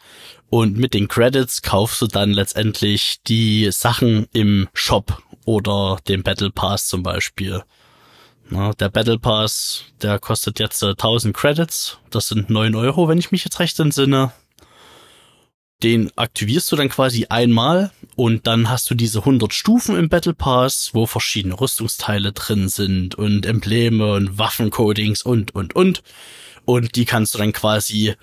[0.49, 6.51] und mit den Credits kaufst du dann letztendlich die Sachen im Shop oder den Battle
[6.51, 7.63] Pass zum Beispiel.
[8.49, 11.97] Na, der Battle Pass, der kostet jetzt äh, 1000 Credits.
[12.09, 14.31] Das sind 9 Euro, wenn ich mich jetzt recht entsinne.
[15.83, 20.33] Den aktivierst du dann quasi einmal und dann hast du diese 100 Stufen im Battle
[20.33, 26.01] Pass, wo verschiedene Rüstungsteile drin sind und Embleme und Waffencodings und, und, und.
[26.65, 28.15] Und die kannst du dann quasi,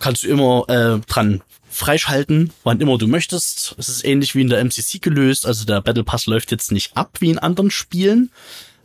[0.00, 3.74] kannst du immer äh, dran freischalten, wann immer du möchtest.
[3.78, 5.46] Es ist ähnlich wie in der MCC gelöst.
[5.46, 8.30] Also der Battle Pass läuft jetzt nicht ab wie in anderen Spielen.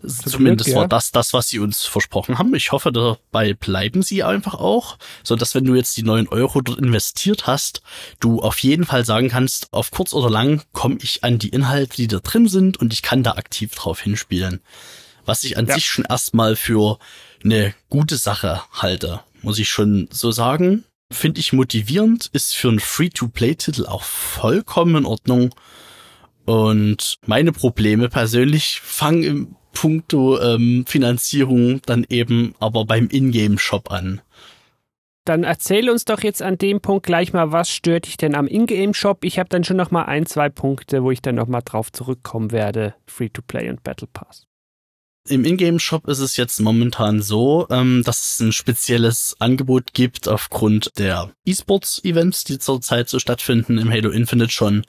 [0.05, 0.81] Zumindest Glück, ja.
[0.81, 2.53] war das das, was sie uns versprochen haben.
[2.53, 6.61] Ich hoffe, dabei bleiben sie einfach auch, so dass wenn du jetzt die neun Euro
[6.61, 7.81] dort investiert hast,
[8.19, 11.95] du auf jeden Fall sagen kannst, auf kurz oder lang komme ich an die Inhalte,
[11.95, 14.61] die da drin sind und ich kann da aktiv drauf hinspielen.
[15.25, 15.73] Was ich an Ja.
[15.73, 16.99] sich schon erstmal für
[17.43, 20.83] eine gute Sache halte, muss ich schon so sagen.
[21.11, 25.55] Finde ich motivierend, ist für einen Free-to-Play-Titel auch vollkommen in Ordnung.
[26.45, 34.21] Und meine Probleme persönlich fangen im Punkto ähm, Finanzierung dann eben aber beim Ingame-Shop an.
[35.23, 38.47] Dann erzähl uns doch jetzt an dem Punkt gleich mal, was stört dich denn am
[38.47, 39.23] Ingame-Shop?
[39.23, 41.91] Ich habe dann schon noch mal ein, zwei Punkte, wo ich dann noch mal drauf
[41.91, 42.95] zurückkommen werde.
[43.07, 44.46] Free-to-Play und Battle Pass.
[45.29, 50.91] Im Ingame-Shop ist es jetzt momentan so, ähm, dass es ein spezielles Angebot gibt aufgrund
[50.97, 54.85] der E-Sports-Events, die zurzeit so stattfinden im Halo Infinite schon.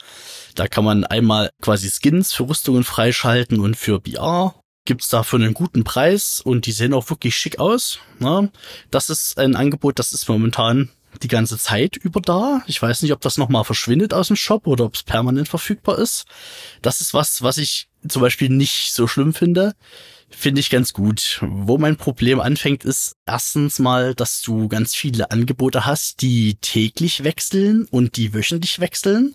[0.54, 5.36] Da kann man einmal quasi Skins für Rüstungen freischalten und für BR gibt's da für
[5.36, 7.98] einen guten Preis und die sehen auch wirklich schick aus.
[8.20, 8.50] Ne?
[8.90, 10.90] Das ist ein Angebot, das ist momentan
[11.22, 12.62] die ganze Zeit über da.
[12.66, 15.98] Ich weiß nicht, ob das nochmal verschwindet aus dem Shop oder ob es permanent verfügbar
[15.98, 16.26] ist.
[16.80, 19.74] Das ist was, was ich zum Beispiel nicht so schlimm finde.
[20.30, 21.38] Finde ich ganz gut.
[21.42, 27.24] Wo mein Problem anfängt, ist erstens mal, dass du ganz viele Angebote hast, die täglich
[27.24, 29.34] wechseln und die wöchentlich wechseln.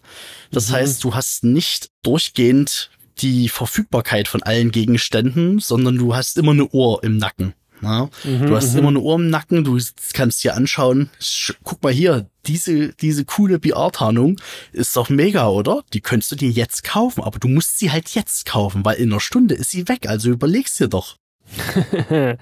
[0.52, 6.52] Das heißt, du hast nicht durchgehend die Verfügbarkeit von allen Gegenständen, sondern du hast immer
[6.52, 7.54] eine Uhr im Nacken.
[7.84, 8.10] Ja?
[8.24, 9.80] du hast immer eine Uhr im Nacken, du
[10.14, 14.40] kannst dir anschauen, sch- guck mal hier, diese, diese coole BR-Tarnung
[14.72, 15.84] ist doch mega, oder?
[15.94, 19.12] Die könntest du dir jetzt kaufen, aber du musst sie halt jetzt kaufen, weil in
[19.12, 21.18] einer Stunde ist sie weg, also überlegst dir doch.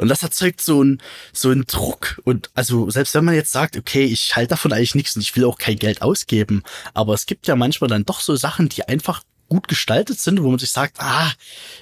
[0.00, 2.20] Und das erzeugt so ein so ein Druck.
[2.24, 5.34] Und also selbst wenn man jetzt sagt, okay, ich halte davon eigentlich nichts und ich
[5.34, 6.62] will auch kein Geld ausgeben,
[6.94, 10.50] aber es gibt ja manchmal dann doch so Sachen, die einfach gut gestaltet sind, wo
[10.50, 11.32] man sich sagt, ah,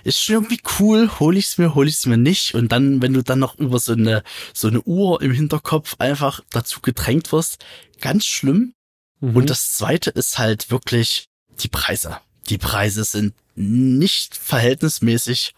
[0.05, 2.55] ist schon irgendwie cool, hol ich's mir, hol ich's mir nicht.
[2.55, 6.41] Und dann, wenn du dann noch über so eine so eine Uhr im Hinterkopf einfach
[6.51, 7.65] dazu gedrängt wirst,
[8.01, 8.75] ganz schlimm.
[9.21, 9.37] Mhm.
[9.37, 12.19] Und das zweite ist halt wirklich die Preise.
[12.49, 15.55] Die Preise sind nicht verhältnismäßig.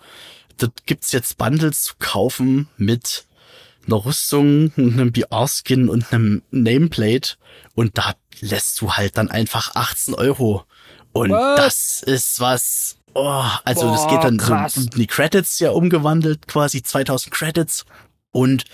[0.57, 3.27] Dort gibt's jetzt Bundles zu kaufen mit
[3.87, 7.37] einer Rüstung, einem BR-Skin und einem Nameplate.
[7.75, 10.65] Und da lässt du halt dann einfach 18 Euro.
[11.19, 11.59] Und What?
[11.59, 14.75] das ist was, oh, also das Boah, geht dann krass.
[14.75, 17.85] so in die Credits ja umgewandelt, quasi 2000 Credits.
[18.31, 18.65] Und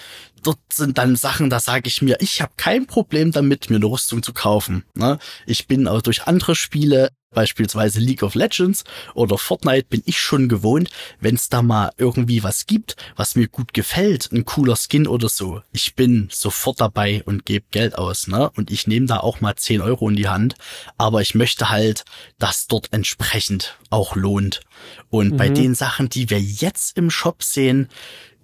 [0.42, 3.86] dort sind dann Sachen, da sage ich mir, ich habe kein Problem damit, mir eine
[3.86, 4.84] Rüstung zu kaufen.
[4.94, 5.18] Ne?
[5.46, 10.48] Ich bin auch durch andere Spiele, beispielsweise League of Legends oder Fortnite, bin ich schon
[10.48, 10.90] gewohnt,
[11.20, 15.28] wenn es da mal irgendwie was gibt, was mir gut gefällt, ein cooler Skin oder
[15.28, 15.60] so.
[15.72, 18.28] Ich bin sofort dabei und gebe Geld aus.
[18.28, 18.50] Ne?
[18.56, 20.54] Und ich nehme da auch mal 10 Euro in die Hand.
[20.96, 22.04] Aber ich möchte halt,
[22.38, 24.60] dass dort entsprechend auch lohnt.
[25.10, 25.36] Und mhm.
[25.36, 27.88] bei den Sachen, die wir jetzt im Shop sehen,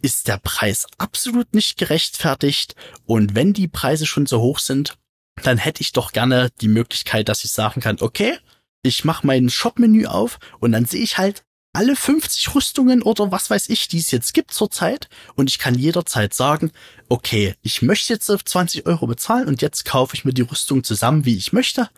[0.02, 2.74] ist der Preis absolut nicht gerechtfertigt.
[3.06, 4.96] Und wenn die Preise schon so hoch sind,
[5.42, 8.38] dann hätte ich doch gerne die Möglichkeit, dass ich sagen kann, okay,
[8.82, 13.48] ich mache mein Shop-Menü auf und dann sehe ich halt alle 50 Rüstungen oder was
[13.48, 15.08] weiß ich, die es jetzt gibt zurzeit.
[15.34, 16.72] Und ich kann jederzeit sagen,
[17.08, 21.24] okay, ich möchte jetzt 20 Euro bezahlen und jetzt kaufe ich mir die Rüstung zusammen,
[21.24, 21.88] wie ich möchte.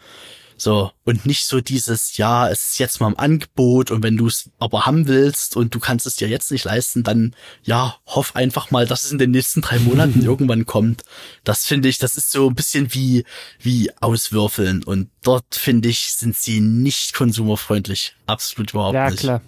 [0.62, 4.28] So, und nicht so dieses, ja, es ist jetzt mal im Angebot und wenn du
[4.28, 8.36] es aber haben willst und du kannst es dir jetzt nicht leisten, dann ja, hoff
[8.36, 11.02] einfach mal, dass es in den nächsten drei Monaten irgendwann kommt.
[11.42, 13.24] Das finde ich, das ist so ein bisschen wie,
[13.58, 18.14] wie auswürfeln und dort finde ich, sind sie nicht konsumerfreundlich.
[18.26, 19.24] Absolut überhaupt ja, nicht.
[19.24, 19.42] Ja, klar.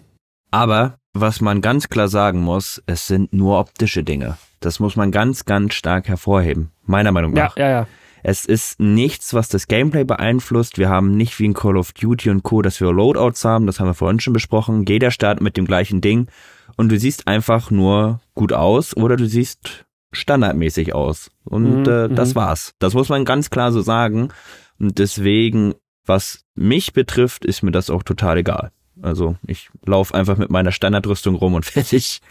[0.51, 4.37] Aber was man ganz klar sagen muss, es sind nur optische Dinge.
[4.59, 6.73] Das muss man ganz, ganz stark hervorheben.
[6.87, 7.57] Meiner Meinung nach.
[7.57, 7.87] Ja, ja, ja.
[8.27, 10.79] Es ist nichts, was das Gameplay beeinflusst.
[10.79, 13.67] Wir haben nicht wie in Call of Duty und Co., dass wir Loadouts haben.
[13.67, 14.87] Das haben wir vorhin schon besprochen.
[14.89, 16.29] Jeder startet mit dem gleichen Ding.
[16.79, 21.31] Und du siehst einfach nur gut aus oder du siehst standardmäßig aus.
[21.45, 22.37] Und mhm, äh, das mhm.
[22.37, 22.75] war's.
[22.79, 24.31] Das muss man ganz klar so sagen.
[24.81, 25.75] Und deswegen,
[26.07, 28.71] was mich betrifft, ist mir das auch total egal.
[29.03, 32.23] Also ich laufe einfach mit meiner Standardrüstung rum und fertig.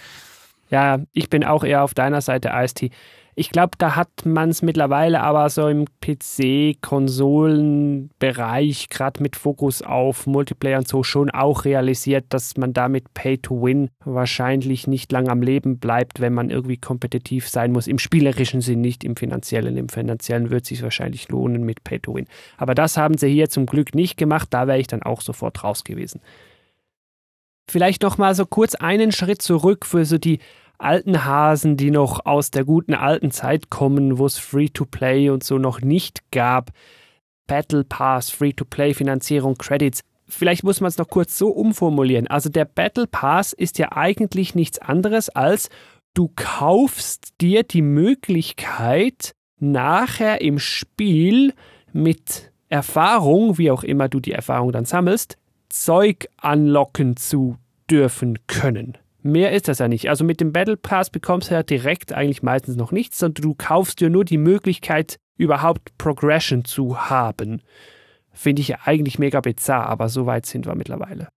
[0.72, 2.90] Ja, ich bin auch eher auf deiner Seite, IST.
[3.36, 10.28] Ich glaube, da hat man es mittlerweile aber so im PC-Konsolenbereich, gerade mit Fokus auf
[10.28, 15.80] Multiplayer und so, schon auch realisiert, dass man damit Pay-to-Win wahrscheinlich nicht lang am Leben
[15.80, 17.88] bleibt, wenn man irgendwie kompetitiv sein muss.
[17.88, 19.78] Im spielerischen Sinn, nicht im finanziellen.
[19.78, 22.28] Im finanziellen wird es sich wahrscheinlich lohnen mit Pay-to-Win.
[22.58, 24.50] Aber das haben sie hier zum Glück nicht gemacht.
[24.52, 26.22] Da wäre ich dann auch sofort raus gewesen.
[27.70, 30.40] Vielleicht noch mal so kurz einen Schritt zurück für so die
[30.78, 35.58] alten Hasen, die noch aus der guten alten Zeit kommen, wo es Free-to-Play und so
[35.58, 36.72] noch nicht gab.
[37.48, 40.02] Battle Pass, Free-to-Play, Finanzierung, Credits.
[40.28, 42.28] Vielleicht muss man es noch kurz so umformulieren.
[42.28, 45.70] Also der Battle Pass ist ja eigentlich nichts anderes als
[46.14, 51.54] du kaufst dir die Möglichkeit, nachher im Spiel
[51.92, 55.38] mit Erfahrung, wie auch immer du die Erfahrung dann sammelst,
[55.70, 57.58] Zeug anlocken zu
[57.90, 58.98] dürfen können.
[59.26, 60.10] Mehr ist das ja nicht.
[60.10, 63.56] Also mit dem Battle Pass bekommst du ja direkt eigentlich meistens noch nichts, sondern du
[63.56, 67.62] kaufst dir nur die Möglichkeit, überhaupt Progression zu haben.
[68.34, 71.30] Finde ich eigentlich mega bizarr, aber so weit sind wir mittlerweile.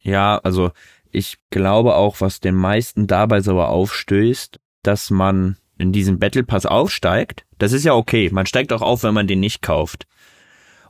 [0.00, 0.72] Ja, also
[1.10, 6.66] ich glaube auch, was den meisten dabei so aufstößt, dass man in diesen Battle Pass
[6.66, 7.46] aufsteigt.
[7.56, 8.28] Das ist ja okay.
[8.30, 10.06] Man steigt auch auf, wenn man den nicht kauft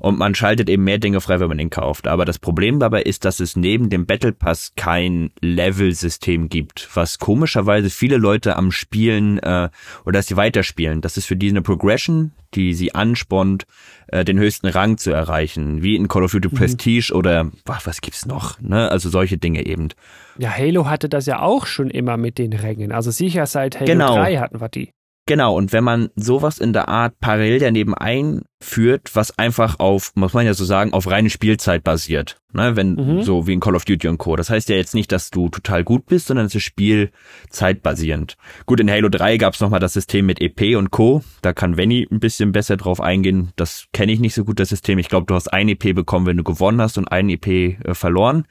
[0.02, 2.08] und man schaltet eben mehr Dinge frei, wenn man ihn kauft.
[2.08, 7.20] Aber das Problem dabei ist, dass es neben dem Battle Pass kein Level-System gibt, was
[7.20, 9.68] komischerweise viele Leute am Spielen äh,
[10.04, 11.02] oder dass sie weiterspielen.
[11.02, 13.64] Das ist für die eine Progression, die sie anspornt,
[14.08, 16.56] äh, den höchsten Rang zu erreichen, wie in Call of Duty mhm.
[16.56, 18.90] Prestige oder ach, was gibt's noch, ne?
[18.90, 19.90] Also solche Dinge eben.
[20.36, 22.90] Ja, Halo hatte das ja auch schon immer mit den Rängen.
[22.90, 24.16] Also sicher seit Halo genau.
[24.16, 24.90] 3 hatten wir die.
[25.32, 30.34] Genau, und wenn man sowas in der Art parallel daneben einführt, was einfach auf, muss
[30.34, 33.22] man ja so sagen, auf reine Spielzeit basiert, ne, wenn, mhm.
[33.22, 34.36] so wie in Call of Duty und Co.
[34.36, 38.36] Das heißt ja jetzt nicht, dass du total gut bist, sondern es ist spielzeitbasierend.
[38.66, 41.24] Gut, in Halo 3 gab's nochmal das System mit EP und Co.
[41.40, 43.52] Da kann Venny ein bisschen besser drauf eingehen.
[43.56, 44.98] Das kenne ich nicht so gut, das System.
[44.98, 47.94] Ich glaube, du hast ein EP bekommen, wenn du gewonnen hast und ein EP äh,
[47.94, 48.44] verloren.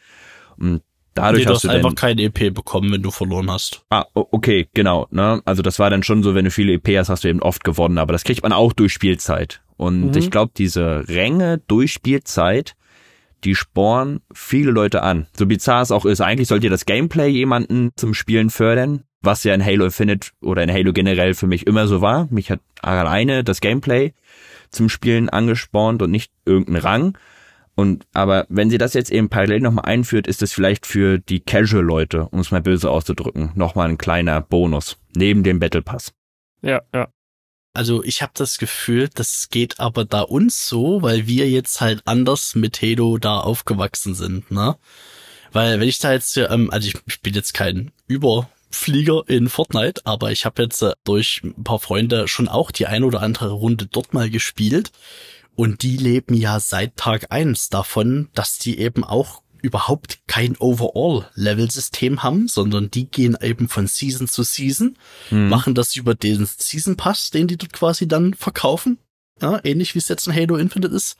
[0.57, 0.81] Und
[1.13, 3.83] Dadurch nee, du hast, hast du einfach kein EP bekommen, wenn du verloren hast.
[3.89, 5.07] Ah, okay, genau.
[5.11, 5.41] Ne?
[5.45, 7.63] Also das war dann schon so, wenn du viele EP hast, hast du eben oft
[7.63, 9.61] gewonnen, aber das kriegt man auch durch Spielzeit.
[9.75, 10.17] Und mhm.
[10.17, 12.75] ich glaube, diese Ränge durch Spielzeit,
[13.43, 15.27] die sporn viele Leute an.
[15.35, 19.53] So bizarr es auch ist, eigentlich sollte das Gameplay jemanden zum Spielen fördern, was ja
[19.53, 22.27] in Halo Infinite oder in Halo generell für mich immer so war.
[22.29, 24.13] Mich hat alleine das Gameplay
[24.69, 27.17] zum Spielen angespornt und nicht irgendein Rang.
[27.81, 31.39] Und aber wenn sie das jetzt eben parallel nochmal einführt, ist es vielleicht für die
[31.39, 36.13] Casual-Leute, um es mal böse auszudrücken, nochmal ein kleiner Bonus neben dem Battle Pass.
[36.61, 37.07] Ja, ja.
[37.73, 42.03] Also ich habe das Gefühl, das geht aber da uns so, weil wir jetzt halt
[42.05, 44.77] anders mit Halo da aufgewachsen sind, ne?
[45.51, 50.01] Weil wenn ich da jetzt, ähm, also ich, ich bin jetzt kein Überflieger in Fortnite,
[50.05, 53.49] aber ich habe jetzt äh, durch ein paar Freunde schon auch die ein oder andere
[53.49, 54.91] Runde dort mal gespielt.
[55.55, 62.23] Und die leben ja seit Tag eins davon, dass die eben auch überhaupt kein Overall-Level-System
[62.23, 64.97] haben, sondern die gehen eben von Season zu Season,
[65.29, 65.49] Hm.
[65.49, 68.97] machen das über den Season Pass, den die dort quasi dann verkaufen.
[69.39, 71.15] Ja, ähnlich wie es jetzt in Halo Infinite ist.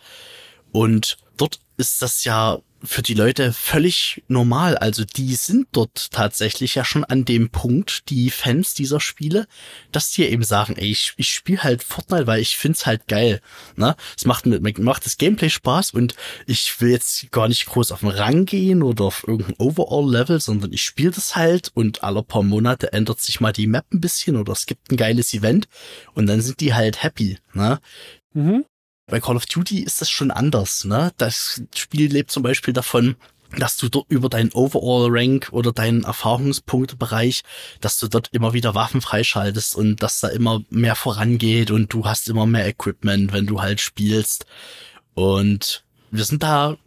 [0.72, 4.78] Und dort ist das ja für die Leute völlig normal.
[4.78, 9.48] Also die sind dort tatsächlich ja schon an dem Punkt, die Fans dieser Spiele,
[9.92, 13.42] dass die eben sagen, ey, ich, ich spiele halt Fortnite, weil ich find's halt geil.
[13.76, 13.96] Ne?
[14.18, 16.16] Es macht, macht das Gameplay Spaß und
[16.48, 20.74] ich will jetzt gar nicht groß auf den Rang gehen oder auf irgendein Overall-Level, sondern
[20.74, 24.36] ich spiele das halt und alle paar Monate ändert sich mal die Map ein bisschen
[24.38, 25.68] oder es gibt ein geiles Event
[26.14, 27.38] und dann sind die halt happy.
[27.54, 27.80] Ne?
[28.34, 28.66] Mhm.
[29.12, 31.12] Bei Call of Duty ist das schon anders, ne?
[31.18, 33.18] Das Spiel lebt zum Beispiel davon,
[33.58, 37.42] dass du dort über deinen Overall-Rank oder deinen Erfahrungspunktebereich,
[37.82, 42.06] dass du dort immer wieder Waffen freischaltest und dass da immer mehr vorangeht und du
[42.06, 44.46] hast immer mehr Equipment, wenn du halt spielst.
[45.14, 46.78] Und wir sind da,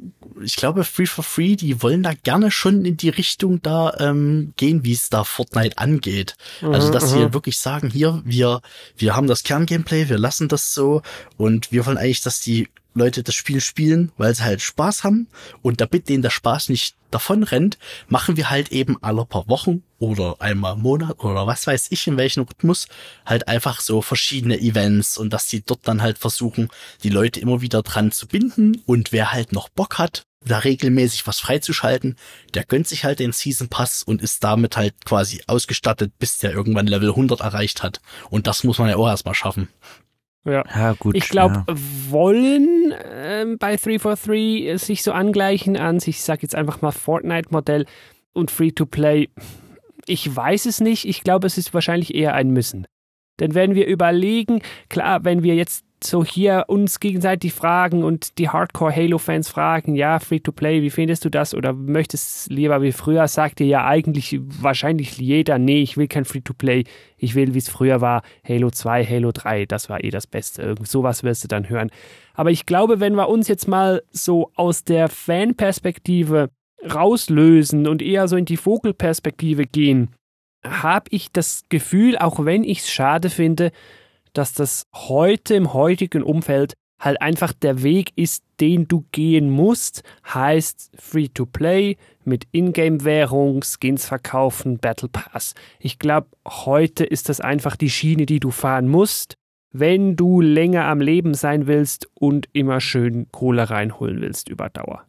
[0.42, 4.52] ich glaube, Free for Free, die wollen da gerne schon in die Richtung da ähm,
[4.56, 6.36] gehen, wie es da Fortnite angeht.
[6.60, 8.60] Also, dass sie wirklich sagen, hier, wir,
[8.96, 11.00] wir haben das Kerngameplay, wir lassen das so
[11.38, 15.28] und wir wollen eigentlich, dass die Leute das Spiel spielen, weil sie halt Spaß haben
[15.62, 17.78] und damit denen der Spaß nicht davon rennt,
[18.08, 22.06] machen wir halt eben alle paar Wochen oder einmal im Monat oder was weiß ich
[22.06, 22.88] in welchem Rhythmus
[23.24, 26.68] halt einfach so verschiedene Events und dass die dort dann halt versuchen,
[27.02, 31.26] die Leute immer wieder dran zu binden und wer halt noch Bock hat, da regelmäßig
[31.26, 32.16] was freizuschalten,
[32.54, 36.52] der gönnt sich halt den Season Pass und ist damit halt quasi ausgestattet, bis der
[36.52, 38.00] irgendwann Level 100 erreicht hat.
[38.30, 39.68] Und das muss man ja auch erstmal schaffen.
[40.44, 40.64] Ja.
[40.74, 41.16] Ja, gut.
[41.16, 41.74] Ich glaube, ja.
[42.10, 47.86] wollen ähm, bei 343 sich so angleichen an, ich sage jetzt einfach mal Fortnite-Modell
[48.32, 49.30] und Free-to-Play.
[50.06, 51.06] Ich weiß es nicht.
[51.06, 52.86] Ich glaube, es ist wahrscheinlich eher ein Müssen.
[53.40, 58.48] Denn wenn wir überlegen, klar, wenn wir jetzt so hier uns gegenseitig fragen und die
[58.48, 61.54] Hardcore-Halo-Fans fragen, ja, Free-to-Play, wie findest du das?
[61.54, 63.26] Oder möchtest lieber wie früher?
[63.28, 66.84] Sagt dir ja eigentlich wahrscheinlich jeder, nee, ich will kein Free-to-Play,
[67.16, 70.62] ich will, wie es früher war, Halo 2, Halo 3, das war eh das Beste.
[70.62, 71.90] Irgend sowas wirst du dann hören.
[72.34, 76.50] Aber ich glaube, wenn wir uns jetzt mal so aus der Fanperspektive
[76.92, 80.10] rauslösen und eher so in die Vogelperspektive gehen,
[80.64, 83.70] habe ich das Gefühl, auch wenn ich es schade finde,
[84.34, 90.02] dass das heute im heutigen Umfeld halt einfach der Weg ist, den du gehen musst,
[90.32, 95.54] heißt Free-to-Play mit Ingame-Währung, Skins verkaufen, Battle Pass.
[95.78, 99.34] Ich glaube, heute ist das einfach die Schiene, die du fahren musst,
[99.72, 105.06] wenn du länger am Leben sein willst und immer schön Kohle reinholen willst über Dauer.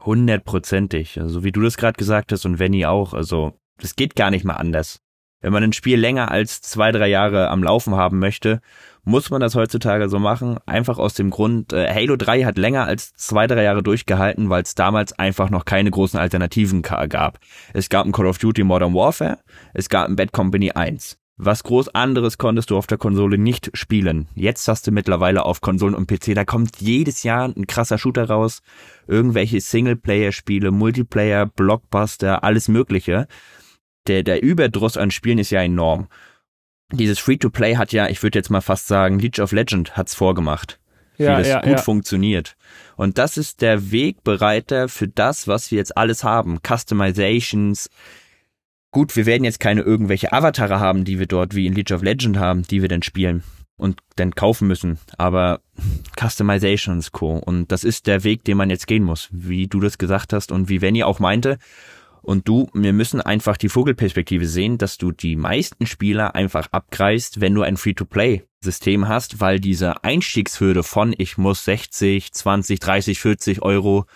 [0.00, 1.20] Hundertprozentig.
[1.20, 3.14] Also wie du das gerade gesagt hast und Venny auch.
[3.14, 4.98] Also das geht gar nicht mal anders.
[5.42, 8.60] Wenn man ein Spiel länger als zwei, drei Jahre am Laufen haben möchte,
[9.04, 10.58] muss man das heutzutage so machen.
[10.66, 14.62] Einfach aus dem Grund, äh, Halo 3 hat länger als zwei, drei Jahre durchgehalten, weil
[14.62, 17.38] es damals einfach noch keine großen Alternativen gab.
[17.74, 19.38] Es gab ein Call of Duty Modern Warfare,
[19.74, 21.18] es gab ein Bad Company 1.
[21.38, 24.28] Was groß anderes konntest du auf der Konsole nicht spielen.
[24.34, 28.28] Jetzt hast du mittlerweile auf Konsolen und PC, da kommt jedes Jahr ein krasser Shooter
[28.28, 28.62] raus,
[29.08, 33.26] irgendwelche Singleplayer-Spiele, Multiplayer, Blockbuster, alles Mögliche.
[34.06, 36.08] Der, der Überdruss an Spielen ist ja enorm.
[36.92, 40.78] Dieses Free-to-Play hat ja, ich würde jetzt mal fast sagen, League of Legend hat's vorgemacht.
[41.16, 41.78] Wie Ja, das ja, gut ja.
[41.78, 42.56] funktioniert.
[42.96, 46.58] Und das ist der Wegbereiter für das, was wir jetzt alles haben.
[46.66, 47.88] Customizations.
[48.90, 52.02] Gut, wir werden jetzt keine irgendwelche Avatare haben, die wir dort wie in League of
[52.02, 53.42] Legend haben, die wir dann spielen
[53.76, 54.98] und dann kaufen müssen.
[55.18, 55.60] Aber
[56.18, 57.36] Customizations Co.
[57.38, 60.52] Und das ist der Weg, den man jetzt gehen muss, wie du das gesagt hast
[60.52, 61.58] und wie Venny auch meinte.
[62.22, 67.40] Und du, wir müssen einfach die Vogelperspektive sehen, dass du die meisten Spieler einfach abgreist,
[67.40, 73.62] wenn du ein Free-to-Play-System hast, weil diese Einstiegshürde von ich muss 60, 20, 30, 40
[73.62, 74.06] Euro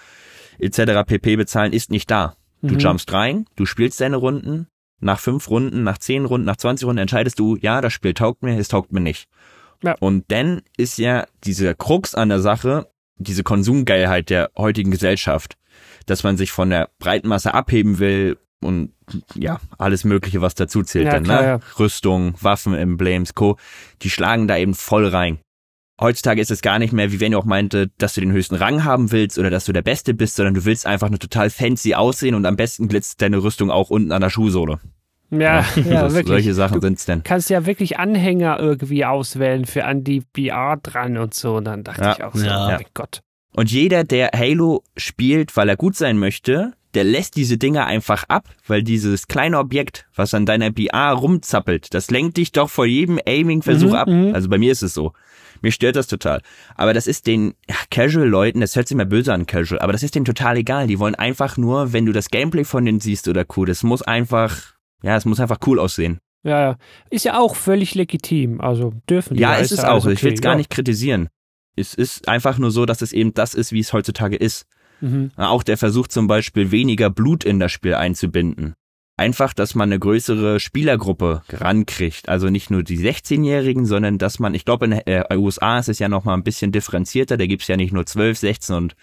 [0.59, 1.05] etc.
[1.07, 2.37] pp bezahlen ist nicht da.
[2.63, 2.81] Du Mhm.
[2.81, 4.69] jumpst rein, du spielst deine Runden,
[5.01, 8.43] nach fünf Runden, nach zehn Runden, nach 20 Runden entscheidest du, ja, das Spiel taugt
[8.43, 9.29] mir, es taugt mir nicht.
[9.83, 9.95] Ja.
[10.01, 12.87] Und dann ist ja dieser Krux an der Sache,
[13.19, 15.57] diese Konsumgeilheit der heutigen Gesellschaft,
[16.07, 18.93] dass man sich von der breiten Masse abheben will und
[19.35, 21.49] ja, alles Mögliche, was dazu zählt Ja, dann, klar, ne?
[21.49, 21.61] ja.
[21.79, 23.57] Rüstung, Waffen, Emblems, Co.,
[24.03, 25.39] die schlagen da eben voll rein.
[26.01, 28.85] Heutzutage ist es gar nicht mehr, wie Venny auch meinte, dass du den höchsten Rang
[28.85, 31.95] haben willst oder dass du der Beste bist, sondern du willst einfach nur total fancy
[31.95, 34.79] aussehen und am besten glitzt deine Rüstung auch unten an der Schuhsohle.
[35.31, 35.65] Ja, ja,
[36.03, 36.27] das, wirklich.
[36.29, 37.23] solche Sachen Du sind's denn.
[37.25, 41.57] kannst ja wirklich Anhänger irgendwie auswählen für an die VR dran und so.
[41.57, 42.67] Und dann dachte Ja, ich auch so, ja.
[42.67, 43.21] oh mein Gott.
[43.57, 48.25] Und jeder, der Halo spielt, weil er gut sein möchte, der lässt diese Dinger einfach
[48.29, 52.87] ab, weil dieses kleine Objekt, was an deiner BR rumzappelt, das lenkt dich doch vor
[52.87, 54.09] jedem Aiming-Versuch Mhm, ab.
[54.09, 54.35] mhm.
[54.35, 55.13] Also bei mir ist es so.
[55.63, 56.43] Mir stört das total.
[56.75, 57.55] Aber das ist den
[57.91, 60.87] Casual-Leuten, das hört sich mal böse an, Casual, aber das ist denen total egal.
[60.87, 64.03] Die wollen einfach nur, wenn du das Gameplay von denen siehst oder cool, das muss
[64.03, 66.19] einfach, ja, es muss einfach cool aussehen.
[66.45, 66.77] Ja, ja.
[67.11, 68.61] Ist ja auch völlig legitim.
[68.61, 69.41] Also dürfen die.
[69.43, 70.07] Ja, ist ist es auch.
[70.07, 70.59] Ich will es okay, gar ja.
[70.59, 71.29] nicht kritisieren.
[71.77, 74.67] Es ist einfach nur so, dass es eben das ist, wie es heutzutage ist.
[75.01, 75.31] Mhm.
[75.37, 78.75] Auch der Versuch zum Beispiel weniger Blut in das Spiel einzubinden.
[79.19, 82.29] Einfach, dass man eine größere Spielergruppe rankriegt.
[82.29, 85.99] Also nicht nur die 16-Jährigen, sondern dass man, ich glaube in äh, USA ist es
[85.99, 87.39] ja noch mal ein bisschen differenzierter.
[87.39, 88.97] Da gibt's ja nicht nur 12, 16 und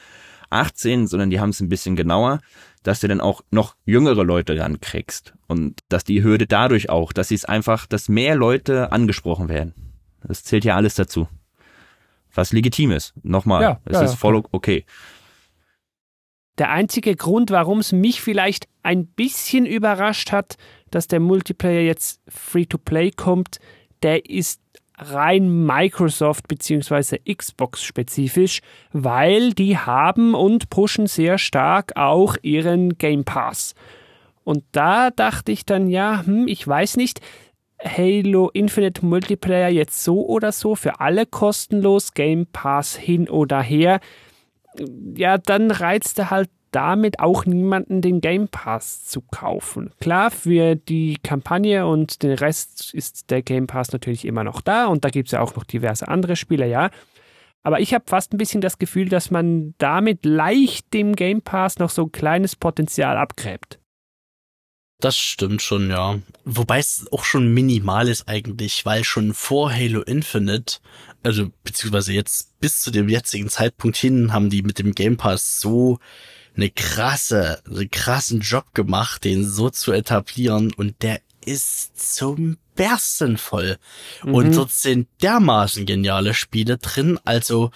[0.52, 2.42] 18, sondern die haben es ein bisschen genauer,
[2.84, 5.34] dass du dann auch noch jüngere Leute rankriegst.
[5.48, 9.74] Und dass die Hürde dadurch auch, dass sie es einfach, dass mehr Leute angesprochen werden.
[10.22, 11.28] Das zählt ja alles dazu.
[12.34, 13.14] Was legitim ist.
[13.24, 14.86] Nochmal, Ja, es ja, ist voll okay.
[16.58, 20.58] Der einzige Grund, warum es mich vielleicht ein bisschen überrascht hat,
[20.92, 23.60] dass der Multiplayer jetzt Free-to-Play kommt,
[24.04, 24.62] der ist
[24.98, 27.18] rein Microsoft bzw.
[27.34, 28.62] Xbox spezifisch,
[28.92, 33.74] weil die haben und pushen sehr stark auch ihren Game Pass.
[34.44, 37.22] Und da dachte ich dann, ja, hm, ich weiß nicht,
[37.84, 44.00] Halo Infinite Multiplayer jetzt so oder so für alle kostenlos, Game Pass hin oder her
[45.16, 49.92] ja, dann reizt er halt damit auch niemanden, den Game Pass zu kaufen.
[50.02, 54.88] Klar, für die Kampagne und den Rest ist der Game Pass natürlich immer noch da
[54.88, 56.90] und da gibt es ja auch noch diverse andere Spiele, ja.
[57.62, 61.78] Aber ich habe fast ein bisschen das Gefühl, dass man damit leicht dem Game Pass
[61.78, 63.80] noch so ein kleines Potenzial abgräbt.
[65.04, 66.18] Das stimmt schon, ja.
[66.46, 70.78] Wobei es auch schon minimal ist eigentlich, weil schon vor Halo Infinite,
[71.24, 75.60] also beziehungsweise jetzt bis zu dem jetzigen Zeitpunkt hin, haben die mit dem Game Pass
[75.60, 76.00] so
[76.56, 83.38] eine krasse, einen krassen Job gemacht, den so zu etablieren und der ist zum Bersten
[83.38, 83.80] voll.
[84.24, 87.72] Und dort sind dermaßen geniale Spiele drin, also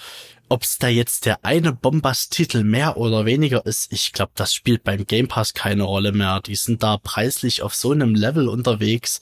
[0.50, 4.84] ob es da jetzt der eine Bombast-Titel mehr oder weniger ist, ich glaube, das spielt
[4.84, 6.42] beim Game Pass keine Rolle mehr.
[6.42, 9.20] Die sind da preislich auf so einem Level unterwegs,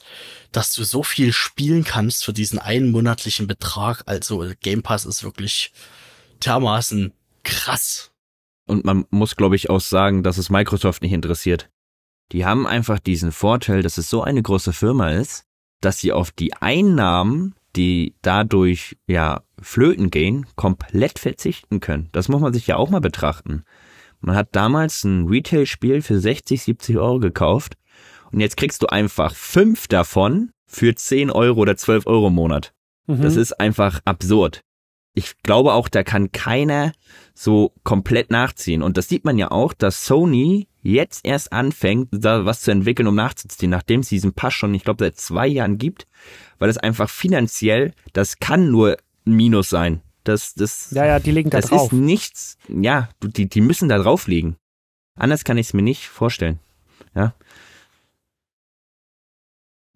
[0.52, 4.02] dass du so viel spielen kannst für diesen einen monatlichen Betrag.
[4.06, 5.72] Also Game Pass ist wirklich
[6.44, 7.12] dermaßen
[7.42, 8.12] krass.
[8.66, 11.70] Und man muss, glaube ich, auch sagen, dass es Microsoft nicht interessiert.
[12.32, 15.44] Die haben einfach diesen Vorteil, dass es so eine große Firma ist,
[15.80, 22.08] dass sie auf die Einnahmen, die dadurch ja flöten gehen, komplett verzichten können.
[22.12, 23.64] Das muss man sich ja auch mal betrachten.
[24.20, 27.76] Man hat damals ein Retail-Spiel für 60, 70 Euro gekauft
[28.32, 32.72] und jetzt kriegst du einfach fünf davon für 10 Euro oder 12 Euro im Monat.
[33.22, 34.62] Das ist einfach absurd.
[35.18, 36.92] Ich glaube auch, da kann keiner
[37.34, 38.82] so komplett nachziehen.
[38.82, 43.08] Und das sieht man ja auch, dass Sony jetzt erst anfängt, da was zu entwickeln,
[43.08, 46.06] um nachzuziehen, nachdem es diesen Pass schon, ich glaube, seit zwei Jahren gibt,
[46.58, 50.02] weil es einfach finanziell, das kann nur ein Minus sein.
[50.24, 51.92] Das, das, Ja, ja, die legen da das drauf.
[51.92, 54.56] ist nichts, ja, die, die müssen da drauf liegen.
[55.18, 56.58] Anders kann ich es mir nicht vorstellen.
[57.14, 57.34] Ja.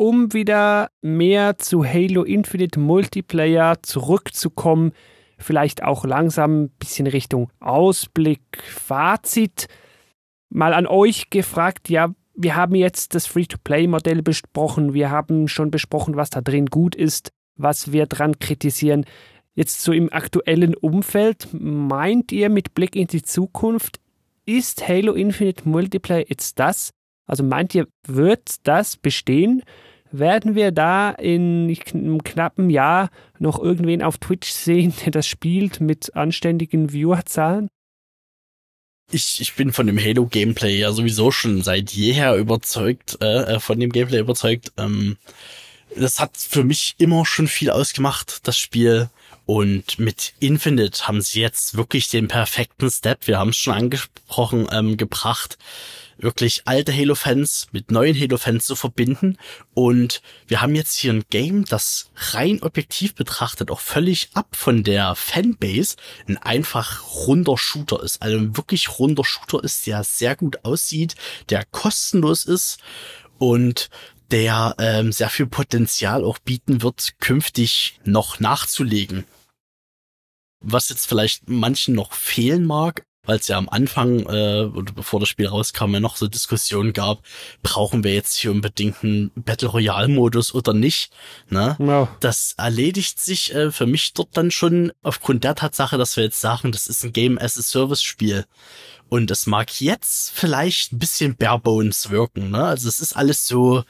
[0.00, 4.92] Um wieder mehr zu Halo Infinite Multiplayer zurückzukommen,
[5.36, 9.66] vielleicht auch langsam ein bisschen Richtung Ausblick, Fazit.
[10.48, 16.16] Mal an euch gefragt, ja, wir haben jetzt das Free-to-Play-Modell besprochen, wir haben schon besprochen,
[16.16, 19.04] was da drin gut ist, was wir dran kritisieren.
[19.54, 24.00] Jetzt so im aktuellen Umfeld, meint ihr mit Blick in die Zukunft,
[24.46, 26.88] ist Halo Infinite Multiplayer jetzt das?
[27.26, 29.62] Also meint ihr, wird das bestehen?
[30.12, 35.80] Werden wir da in einem knappen Jahr noch irgendwen auf Twitch sehen, der das spielt
[35.80, 37.68] mit anständigen Viewerzahlen?
[39.12, 43.78] Ich, ich bin von dem Halo-Gameplay ja sowieso schon seit jeher überzeugt, äh, äh, von
[43.78, 44.72] dem Gameplay überzeugt.
[44.76, 45.16] Ähm,
[45.96, 49.10] das hat für mich immer schon viel ausgemacht, das Spiel.
[49.46, 54.68] Und mit Infinite haben sie jetzt wirklich den perfekten Step, wir haben es schon angesprochen,
[54.70, 55.58] ähm, gebracht,
[56.22, 59.38] wirklich alte Halo-Fans mit neuen Halo-Fans zu verbinden.
[59.74, 64.82] Und wir haben jetzt hier ein Game, das rein objektiv betrachtet auch völlig ab von
[64.84, 65.96] der Fanbase
[66.26, 68.22] ein einfach runder Shooter ist.
[68.22, 71.14] Also ein wirklich runder Shooter ist, der sehr gut aussieht,
[71.48, 72.78] der kostenlos ist
[73.38, 73.90] und
[74.30, 79.24] der ähm, sehr viel Potenzial auch bieten wird, künftig noch nachzulegen.
[80.60, 85.20] Was jetzt vielleicht manchen noch fehlen mag, weil es ja am Anfang äh, oder bevor
[85.20, 87.22] das Spiel rauskam, ja noch so Diskussionen gab,
[87.62, 91.12] brauchen wir jetzt hier unbedingt einen Battle Royale Modus oder nicht?
[91.48, 91.76] Ne?
[91.78, 92.08] Ja.
[92.20, 96.40] Das erledigt sich äh, für mich dort dann schon aufgrund der Tatsache, dass wir jetzt
[96.40, 98.46] sagen, das ist ein Game as a Service Spiel.
[99.08, 102.64] Und es mag jetzt vielleicht ein bisschen barebones wirken, ne?
[102.64, 103.84] Also es ist alles so,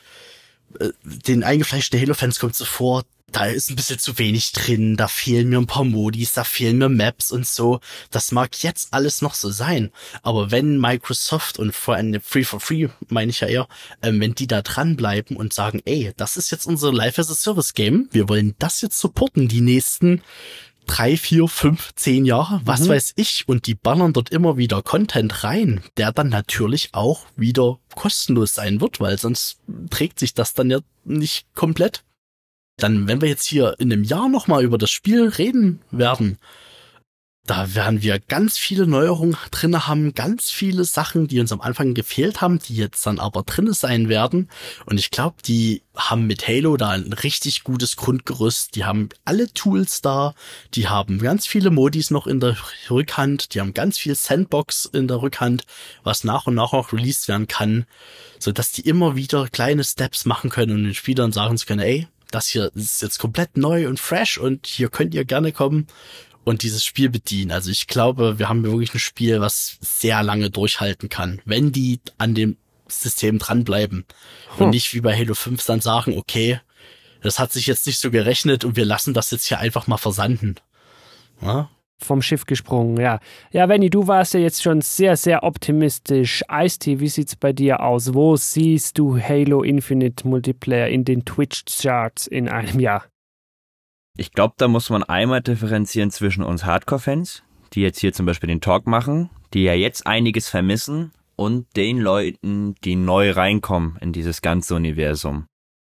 [0.79, 5.09] äh, den eingefleischten Halo-Fans kommt so vor, da ist ein bisschen zu wenig drin, da
[5.09, 7.81] fehlen mir ein paar Modis, da fehlen mir Maps und so.
[8.11, 9.91] Das mag jetzt alles noch so sein.
[10.23, 13.69] Aber wenn Microsoft und vor allem Free for Free, meine ich ja eher,
[14.03, 17.35] ähm, wenn die da dranbleiben und sagen, ey, das ist jetzt unser Live as a
[17.35, 20.23] Service Game, wir wollen das jetzt supporten, die nächsten
[20.87, 22.89] drei, vier, fünf, zehn Jahre, was mhm.
[22.89, 27.79] weiß ich, und die ballern dort immer wieder Content rein, der dann natürlich auch wieder
[27.95, 29.61] kostenlos sein wird, weil sonst
[29.91, 32.03] trägt sich das dann ja nicht komplett
[32.83, 36.39] dann, wenn wir jetzt hier in einem Jahr nochmal über das Spiel reden werden,
[37.51, 41.95] da werden wir ganz viele Neuerungen drinne haben, ganz viele Sachen, die uns am Anfang
[41.95, 44.49] gefehlt haben, die jetzt dann aber drinne sein werden.
[44.87, 48.77] Und ich glaube, die haben mit Halo da ein richtig gutes Grundgerüst.
[48.77, 50.35] Die haben alle Tools da,
[50.75, 52.57] die haben ganz viele Modis noch in der
[52.89, 55.65] Rückhand, die haben ganz viel Sandbox in der Rückhand,
[56.05, 57.85] was nach und nach auch released werden kann,
[58.39, 61.81] so dass die immer wieder kleine Steps machen können und den Spielern sagen zu können,
[61.81, 65.87] ey, das hier ist jetzt komplett neu und fresh und hier könnt ihr gerne kommen
[66.45, 67.51] und dieses Spiel bedienen.
[67.51, 72.01] Also ich glaube, wir haben wirklich ein Spiel, was sehr lange durchhalten kann, wenn die
[72.19, 72.57] an dem
[72.89, 74.05] System dranbleiben
[74.57, 74.67] hm.
[74.67, 76.61] und nicht wie bei Halo 5 dann sagen, okay,
[77.23, 79.99] das hat sich jetzt nicht so gerechnet und wir lassen das jetzt hier einfach mal
[79.99, 80.57] versanden.
[81.41, 81.71] Ja?
[82.03, 83.21] Vom Schiff gesprungen, ja.
[83.53, 86.43] Ja, Benny, du warst ja jetzt schon sehr, sehr optimistisch.
[86.51, 88.15] Ice-T, wie sieht's bei dir aus?
[88.15, 93.05] Wo siehst du Halo Infinite Multiplayer in den Twitch-Charts in einem Jahr?
[94.17, 97.43] Ich glaube, da muss man einmal differenzieren zwischen uns Hardcore-Fans,
[97.73, 101.99] die jetzt hier zum Beispiel den Talk machen, die ja jetzt einiges vermissen, und den
[101.99, 105.47] Leuten, die neu reinkommen in dieses ganze Universum.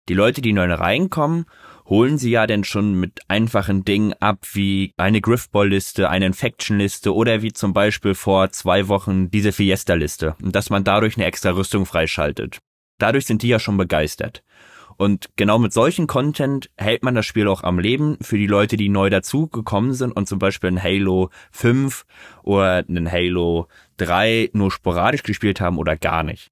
[0.07, 1.45] Die Leute, die neu reinkommen
[1.91, 7.41] holen sie ja denn schon mit einfachen Dingen ab, wie eine Griffball-Liste, eine Infection-Liste oder
[7.41, 12.59] wie zum Beispiel vor zwei Wochen diese Fiesta-Liste, dass man dadurch eine extra Rüstung freischaltet.
[12.97, 14.41] Dadurch sind die ja schon begeistert.
[14.95, 18.77] Und genau mit solchen Content hält man das Spiel auch am Leben für die Leute,
[18.77, 22.05] die neu dazugekommen sind und zum Beispiel ein Halo 5
[22.43, 23.67] oder einen Halo
[23.97, 26.51] 3 nur sporadisch gespielt haben oder gar nicht.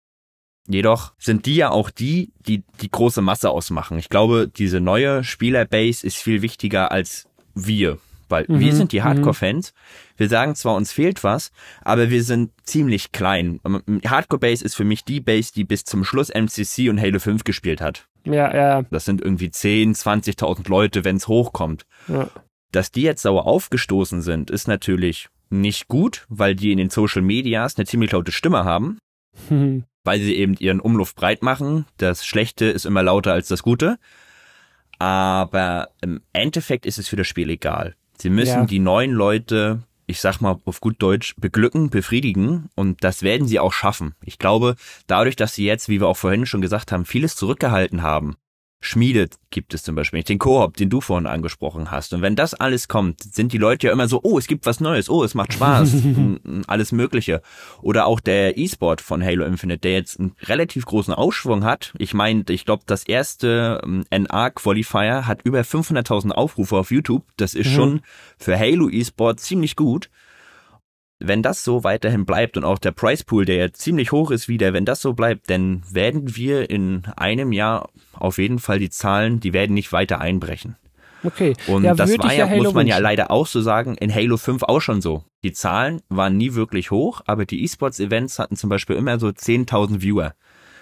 [0.69, 3.97] Jedoch sind die ja auch die, die die große Masse ausmachen.
[3.97, 7.97] Ich glaube, diese neue Spielerbase ist viel wichtiger als wir,
[8.29, 9.05] weil mhm, wir sind die mhm.
[9.05, 9.73] Hardcore-Fans.
[10.15, 11.51] Wir sagen zwar, uns fehlt was,
[11.81, 13.59] aber wir sind ziemlich klein.
[14.05, 17.81] Hardcore-Base ist für mich die Base, die bis zum Schluss MCC und Halo 5 gespielt
[17.81, 18.07] hat.
[18.25, 18.83] Ja, ja.
[18.91, 21.87] Das sind irgendwie 10, 20.000 Leute, wenn es hochkommt.
[22.07, 22.29] Ja.
[22.71, 27.23] Dass die jetzt sauer aufgestoßen sind, ist natürlich nicht gut, weil die in den Social
[27.23, 28.99] Medias eine ziemlich laute Stimme haben.
[30.03, 31.85] weil sie eben ihren Umluft breit machen.
[31.97, 33.97] Das Schlechte ist immer lauter als das Gute.
[34.97, 37.95] Aber im Endeffekt ist es für das Spiel egal.
[38.17, 38.65] Sie müssen ja.
[38.65, 43.59] die neuen Leute, ich sag mal auf gut Deutsch, beglücken, befriedigen und das werden sie
[43.59, 44.15] auch schaffen.
[44.23, 44.75] Ich glaube,
[45.07, 48.35] dadurch, dass sie jetzt, wie wir auch vorhin schon gesagt haben, vieles zurückgehalten haben,
[48.81, 52.13] Schmiede gibt es zum Beispiel den Koop, den du vorhin angesprochen hast.
[52.13, 54.79] Und wenn das alles kommt, sind die Leute ja immer so, oh, es gibt was
[54.79, 55.95] Neues, oh, es macht Spaß,
[56.67, 57.41] alles Mögliche.
[57.81, 61.93] Oder auch der E-Sport von Halo Infinite, der jetzt einen relativ großen Aufschwung hat.
[61.97, 67.25] Ich meine, ich glaube, das erste ähm, NA-Qualifier hat über 500.000 Aufrufe auf YouTube.
[67.35, 67.75] Das ist mhm.
[67.75, 68.01] schon
[68.37, 70.09] für Halo E-Sport ziemlich gut
[71.19, 74.47] wenn das so weiterhin bleibt und auch der Price Pool, der ja ziemlich hoch ist
[74.47, 78.89] wieder, wenn das so bleibt, dann werden wir in einem Jahr auf jeden Fall die
[78.89, 80.77] Zahlen, die werden nicht weiter einbrechen.
[81.21, 81.53] Okay.
[81.67, 84.37] Und ja, das war ja, ja muss man ja leider auch so sagen, in Halo
[84.37, 85.25] 5 auch schon so.
[85.43, 90.01] Die Zahlen waren nie wirklich hoch, aber die E-Sports-Events hatten zum Beispiel immer so 10.000
[90.01, 90.33] Viewer.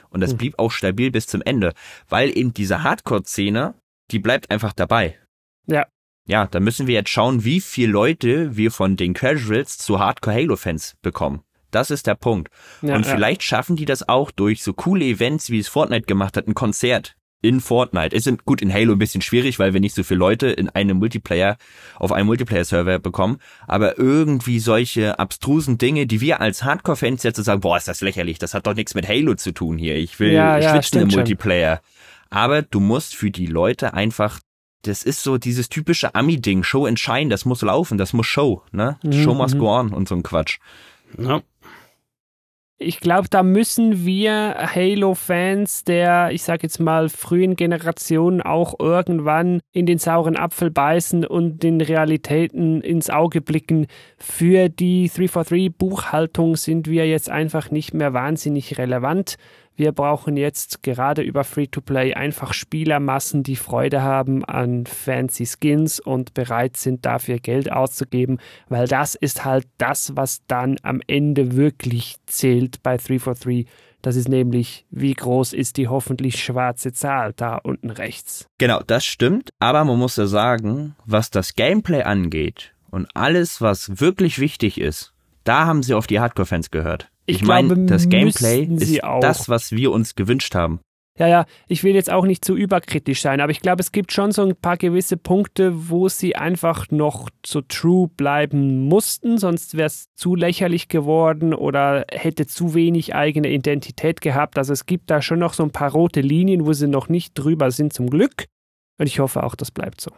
[0.09, 0.37] Und das hm.
[0.37, 1.73] blieb auch stabil bis zum Ende,
[2.07, 3.73] weil eben diese Hardcore-Szene,
[4.11, 5.17] die bleibt einfach dabei.
[5.65, 5.87] Ja
[6.27, 10.97] ja, da müssen wir jetzt schauen, wie viele Leute wir von den Casuals zu Hardcore-Halo-Fans
[11.01, 11.41] bekommen.
[11.71, 12.49] Das ist der Punkt.
[12.81, 13.47] Ja, und vielleicht ja.
[13.47, 17.15] schaffen die das auch durch so coole Events, wie es Fortnite gemacht hat, ein Konzert
[17.41, 18.15] in Fortnite.
[18.15, 20.97] Ist gut in Halo ein bisschen schwierig, weil wir nicht so viele Leute in einem
[20.97, 21.57] Multiplayer
[21.95, 23.37] auf einem Multiplayer-Server bekommen.
[23.67, 28.01] Aber irgendwie solche abstrusen Dinge, die wir als Hardcore-Fans jetzt so sagen, boah, ist das
[28.01, 29.95] lächerlich, das hat doch nichts mit Halo zu tun hier.
[29.95, 31.81] Ich will ja, schwitzen im Multiplayer.
[32.29, 34.39] Aber du musst für die Leute einfach
[34.83, 38.63] das ist so dieses typische Ami-Ding, Show and Shine, das muss laufen, das muss Show,
[38.71, 38.97] ne?
[39.03, 39.13] Mhm.
[39.13, 40.59] Show must go on und so ein Quatsch.
[41.17, 41.41] Ja.
[42.79, 49.61] Ich glaube, da müssen wir Halo-Fans der, ich sag jetzt mal, frühen Generationen auch irgendwann
[49.71, 53.87] in den sauren Apfel beißen und den Realitäten ins Auge blicken.
[54.19, 59.37] Für die 343-Buchhaltung sind wir jetzt einfach nicht mehr wahnsinnig relevant.
[59.79, 66.33] Wir brauchen jetzt gerade über Free-to-Play einfach Spielermassen, die Freude haben an fancy Skins und
[66.33, 72.15] bereit sind dafür Geld auszugeben, weil das ist halt das, was dann am Ende wirklich
[72.25, 73.67] zählt bei 343.
[74.01, 78.47] Das ist nämlich, wie groß ist die hoffentlich schwarze Zahl da unten rechts.
[78.57, 84.01] Genau, das stimmt, aber man muss ja sagen, was das Gameplay angeht und alles, was
[84.01, 85.13] wirklich wichtig ist,
[85.43, 87.11] da haben sie auf die Hardcore-Fans gehört.
[87.27, 89.19] Ich Ich, meine, glaube, das Gameplay ist auch.
[89.19, 90.79] das, was wir uns gewünscht haben.
[91.19, 94.11] Ja, ja, ich will jetzt auch nicht zu überkritisch sein, aber ich glaube, es gibt
[94.11, 99.75] schon so ein paar gewisse Punkte, wo sie einfach noch so true bleiben mussten, sonst
[99.75, 104.59] wäre es zu lächerlich geworden oder hätte zu wenig eigene Identität gehabt.
[104.59, 107.33] Also es gibt da schon noch so ein paar rote Linien, wo sie noch nicht
[107.33, 108.45] drüber sind, zum Glück.
[108.99, 110.11] Und ich hoffe auch, das bleibt so.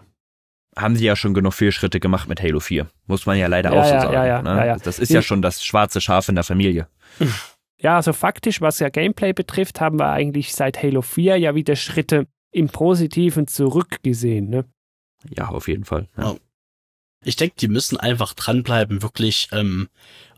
[0.78, 2.88] Haben sie ja schon genug Fehlschritte gemacht mit Halo 4.
[3.07, 4.13] Muss man ja leider Ja, auch so ja, sagen.
[4.13, 4.49] ja, ja, ne?
[4.49, 4.78] ja, ja.
[4.78, 6.88] Das ist ja schon das schwarze Schaf in der Familie.
[7.82, 11.78] Ja, also faktisch, was ja Gameplay betrifft, haben wir eigentlich seit Halo 4 ja wieder
[11.78, 14.49] Schritte im Positiven zurückgesehen.
[14.49, 14.65] Ne?
[15.34, 16.09] Ja, auf jeden Fall.
[17.24, 19.88] Ich denke, die müssen einfach dranbleiben, wirklich ähm,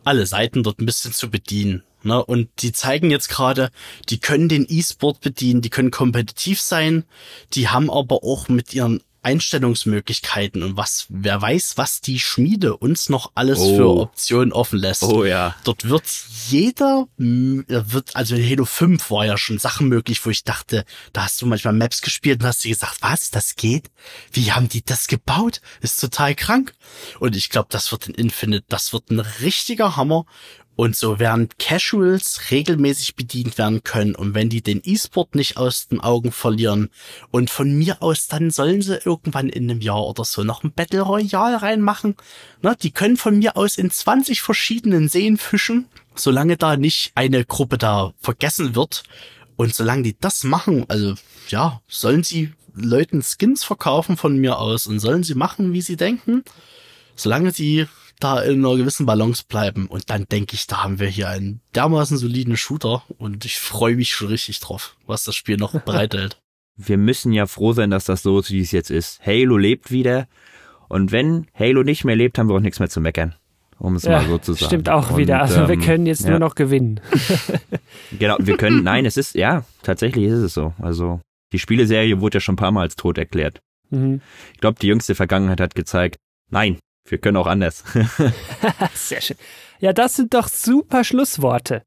[0.04, 1.82] alle Seiten dort ein bisschen zu bedienen.
[2.04, 2.24] Ne?
[2.24, 3.70] Und die zeigen jetzt gerade,
[4.10, 7.06] die können den E-Sport bedienen, die können kompetitiv sein,
[7.54, 13.10] die haben aber auch mit ihren Einstellungsmöglichkeiten und was, wer weiß, was die Schmiede uns
[13.10, 13.76] noch alles Oh.
[13.76, 15.04] für Optionen offen lässt.
[15.04, 15.56] Oh ja.
[15.64, 16.04] Dort wird
[16.50, 20.86] jeder, da wird, also in Halo 5 war ja schon Sachen möglich, wo ich dachte,
[21.14, 23.92] da hast du manchmal Maps gespielt und hast dir gesagt, was, das geht?
[24.32, 25.62] Wie haben die das gebaut?
[25.82, 26.74] Ist total krank.
[27.20, 30.26] Und ich glaube, das wird in Infinite, das wird ein richtiger Hammer.
[30.76, 34.16] Und so werden Casuals regelmäßig bedient werden können.
[34.16, 36.90] Und wenn die den E-Sport nicht aus den Augen verlieren
[37.30, 40.72] und von mir aus, dann sollen sie irgendwann in einem Jahr oder so noch ein
[40.72, 42.16] Battle Royale reinmachen.
[42.62, 47.46] Na, die können von mir aus in 20 verschiedenen Seen fischen, solange da nicht eine
[47.46, 49.04] Gruppe da vergessen wird.
[49.58, 51.16] Und solange die das machen, also
[51.50, 55.98] ja, sollen sie Leuten Skins verkaufen von mir aus und sollen sie machen, wie sie
[55.98, 56.44] denken,
[57.16, 57.88] solange sie
[58.24, 59.88] da in einer gewissen Balance bleiben.
[59.88, 63.96] Und dann denke ich, da haben wir hier einen dermaßen soliden Shooter und ich freue
[63.96, 66.40] mich schon richtig drauf, was das Spiel noch bereithält.
[66.78, 69.26] Wir müssen ja froh sein, dass das so ist, wie es jetzt ist.
[69.26, 70.28] Halo lebt wieder.
[70.88, 73.36] Und wenn Halo nicht mehr lebt, haben wir auch nichts mehr zu meckern.
[73.78, 74.66] Um es mal so zu sagen.
[74.66, 75.42] stimmt auch Und, wieder.
[75.42, 76.32] Also wir ähm, können jetzt ja.
[76.32, 77.02] nur noch gewinnen.
[78.20, 80.74] Genau, wir können, nein, es ist, ja, tatsächlich ist es so.
[80.80, 81.22] Also,
[81.54, 83.60] die Spieleserie wurde ja schon ein paar Mal als tot erklärt.
[83.90, 84.22] Mhm.
[84.54, 86.18] Ich glaube, die jüngste Vergangenheit hat gezeigt,
[86.50, 87.84] nein, wir können auch anders.
[88.94, 89.38] Sehr schön.
[89.80, 91.84] Ja, das sind doch super Schlussworte.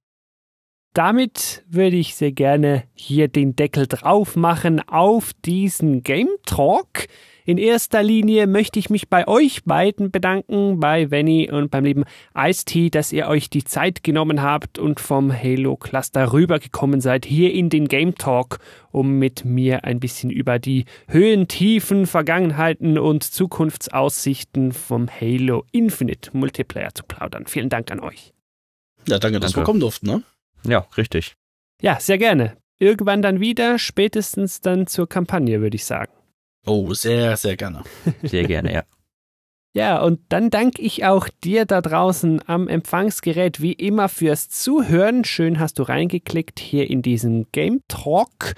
[0.94, 7.08] Damit würde ich sehr gerne hier den Deckel drauf machen auf diesen Game Talk.
[7.46, 12.04] In erster Linie möchte ich mich bei euch beiden bedanken, bei Venny und beim lieben
[12.34, 17.52] Ice-T, dass ihr euch die Zeit genommen habt und vom Halo Cluster rübergekommen seid hier
[17.52, 18.60] in den Game Talk,
[18.92, 26.30] um mit mir ein bisschen über die Höhen, Tiefen, Vergangenheiten und Zukunftsaussichten vom Halo Infinite
[26.32, 27.44] Multiplayer zu plaudern.
[27.46, 28.32] Vielen Dank an euch.
[29.06, 29.60] Ja, danke, dass Danke.
[29.60, 30.22] wir kommen durften, ne?
[30.66, 31.34] ja, richtig.
[31.82, 32.56] Ja, sehr gerne.
[32.78, 36.10] Irgendwann dann wieder, spätestens dann zur Kampagne, würde ich sagen.
[36.66, 37.82] Oh, sehr, sehr gerne.
[38.22, 38.82] Sehr gerne, ja.
[39.76, 45.24] Ja, und dann danke ich auch dir da draußen am Empfangsgerät wie immer fürs Zuhören.
[45.24, 48.54] Schön hast du reingeklickt hier in diesen Game Talk.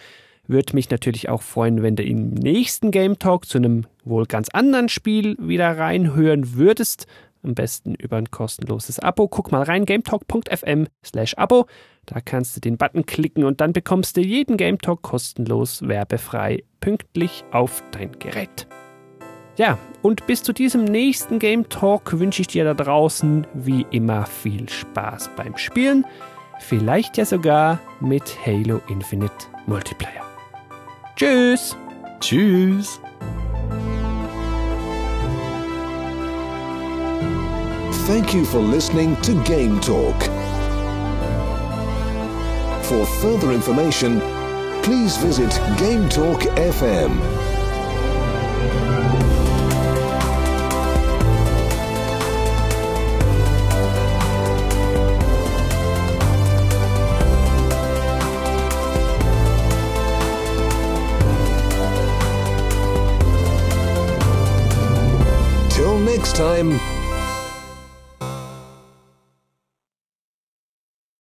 [0.46, 4.50] Würde mich natürlich auch freuen, wenn du im nächsten Game Talk zu einem wohl ganz
[4.50, 7.06] anderen Spiel wieder reinhören würdest.
[7.46, 9.28] Am besten über ein kostenloses Abo.
[9.28, 11.66] Guck mal rein, gametalk.fm slash Abo.
[12.04, 16.64] Da kannst du den Button klicken und dann bekommst du jeden Game Talk kostenlos, werbefrei,
[16.80, 18.66] pünktlich auf dein Gerät.
[19.56, 24.26] Ja, und bis zu diesem nächsten Game Talk wünsche ich dir da draußen wie immer
[24.26, 26.04] viel Spaß beim Spielen.
[26.58, 30.24] Vielleicht ja sogar mit Halo Infinite Multiplayer.
[31.16, 31.76] Tschüss!
[32.20, 33.00] Tschüss.
[38.06, 40.16] Thank you for listening to Game Talk.
[42.84, 44.20] For further information,
[44.84, 47.20] please visit Game Talk FM.
[65.72, 66.78] Till next time,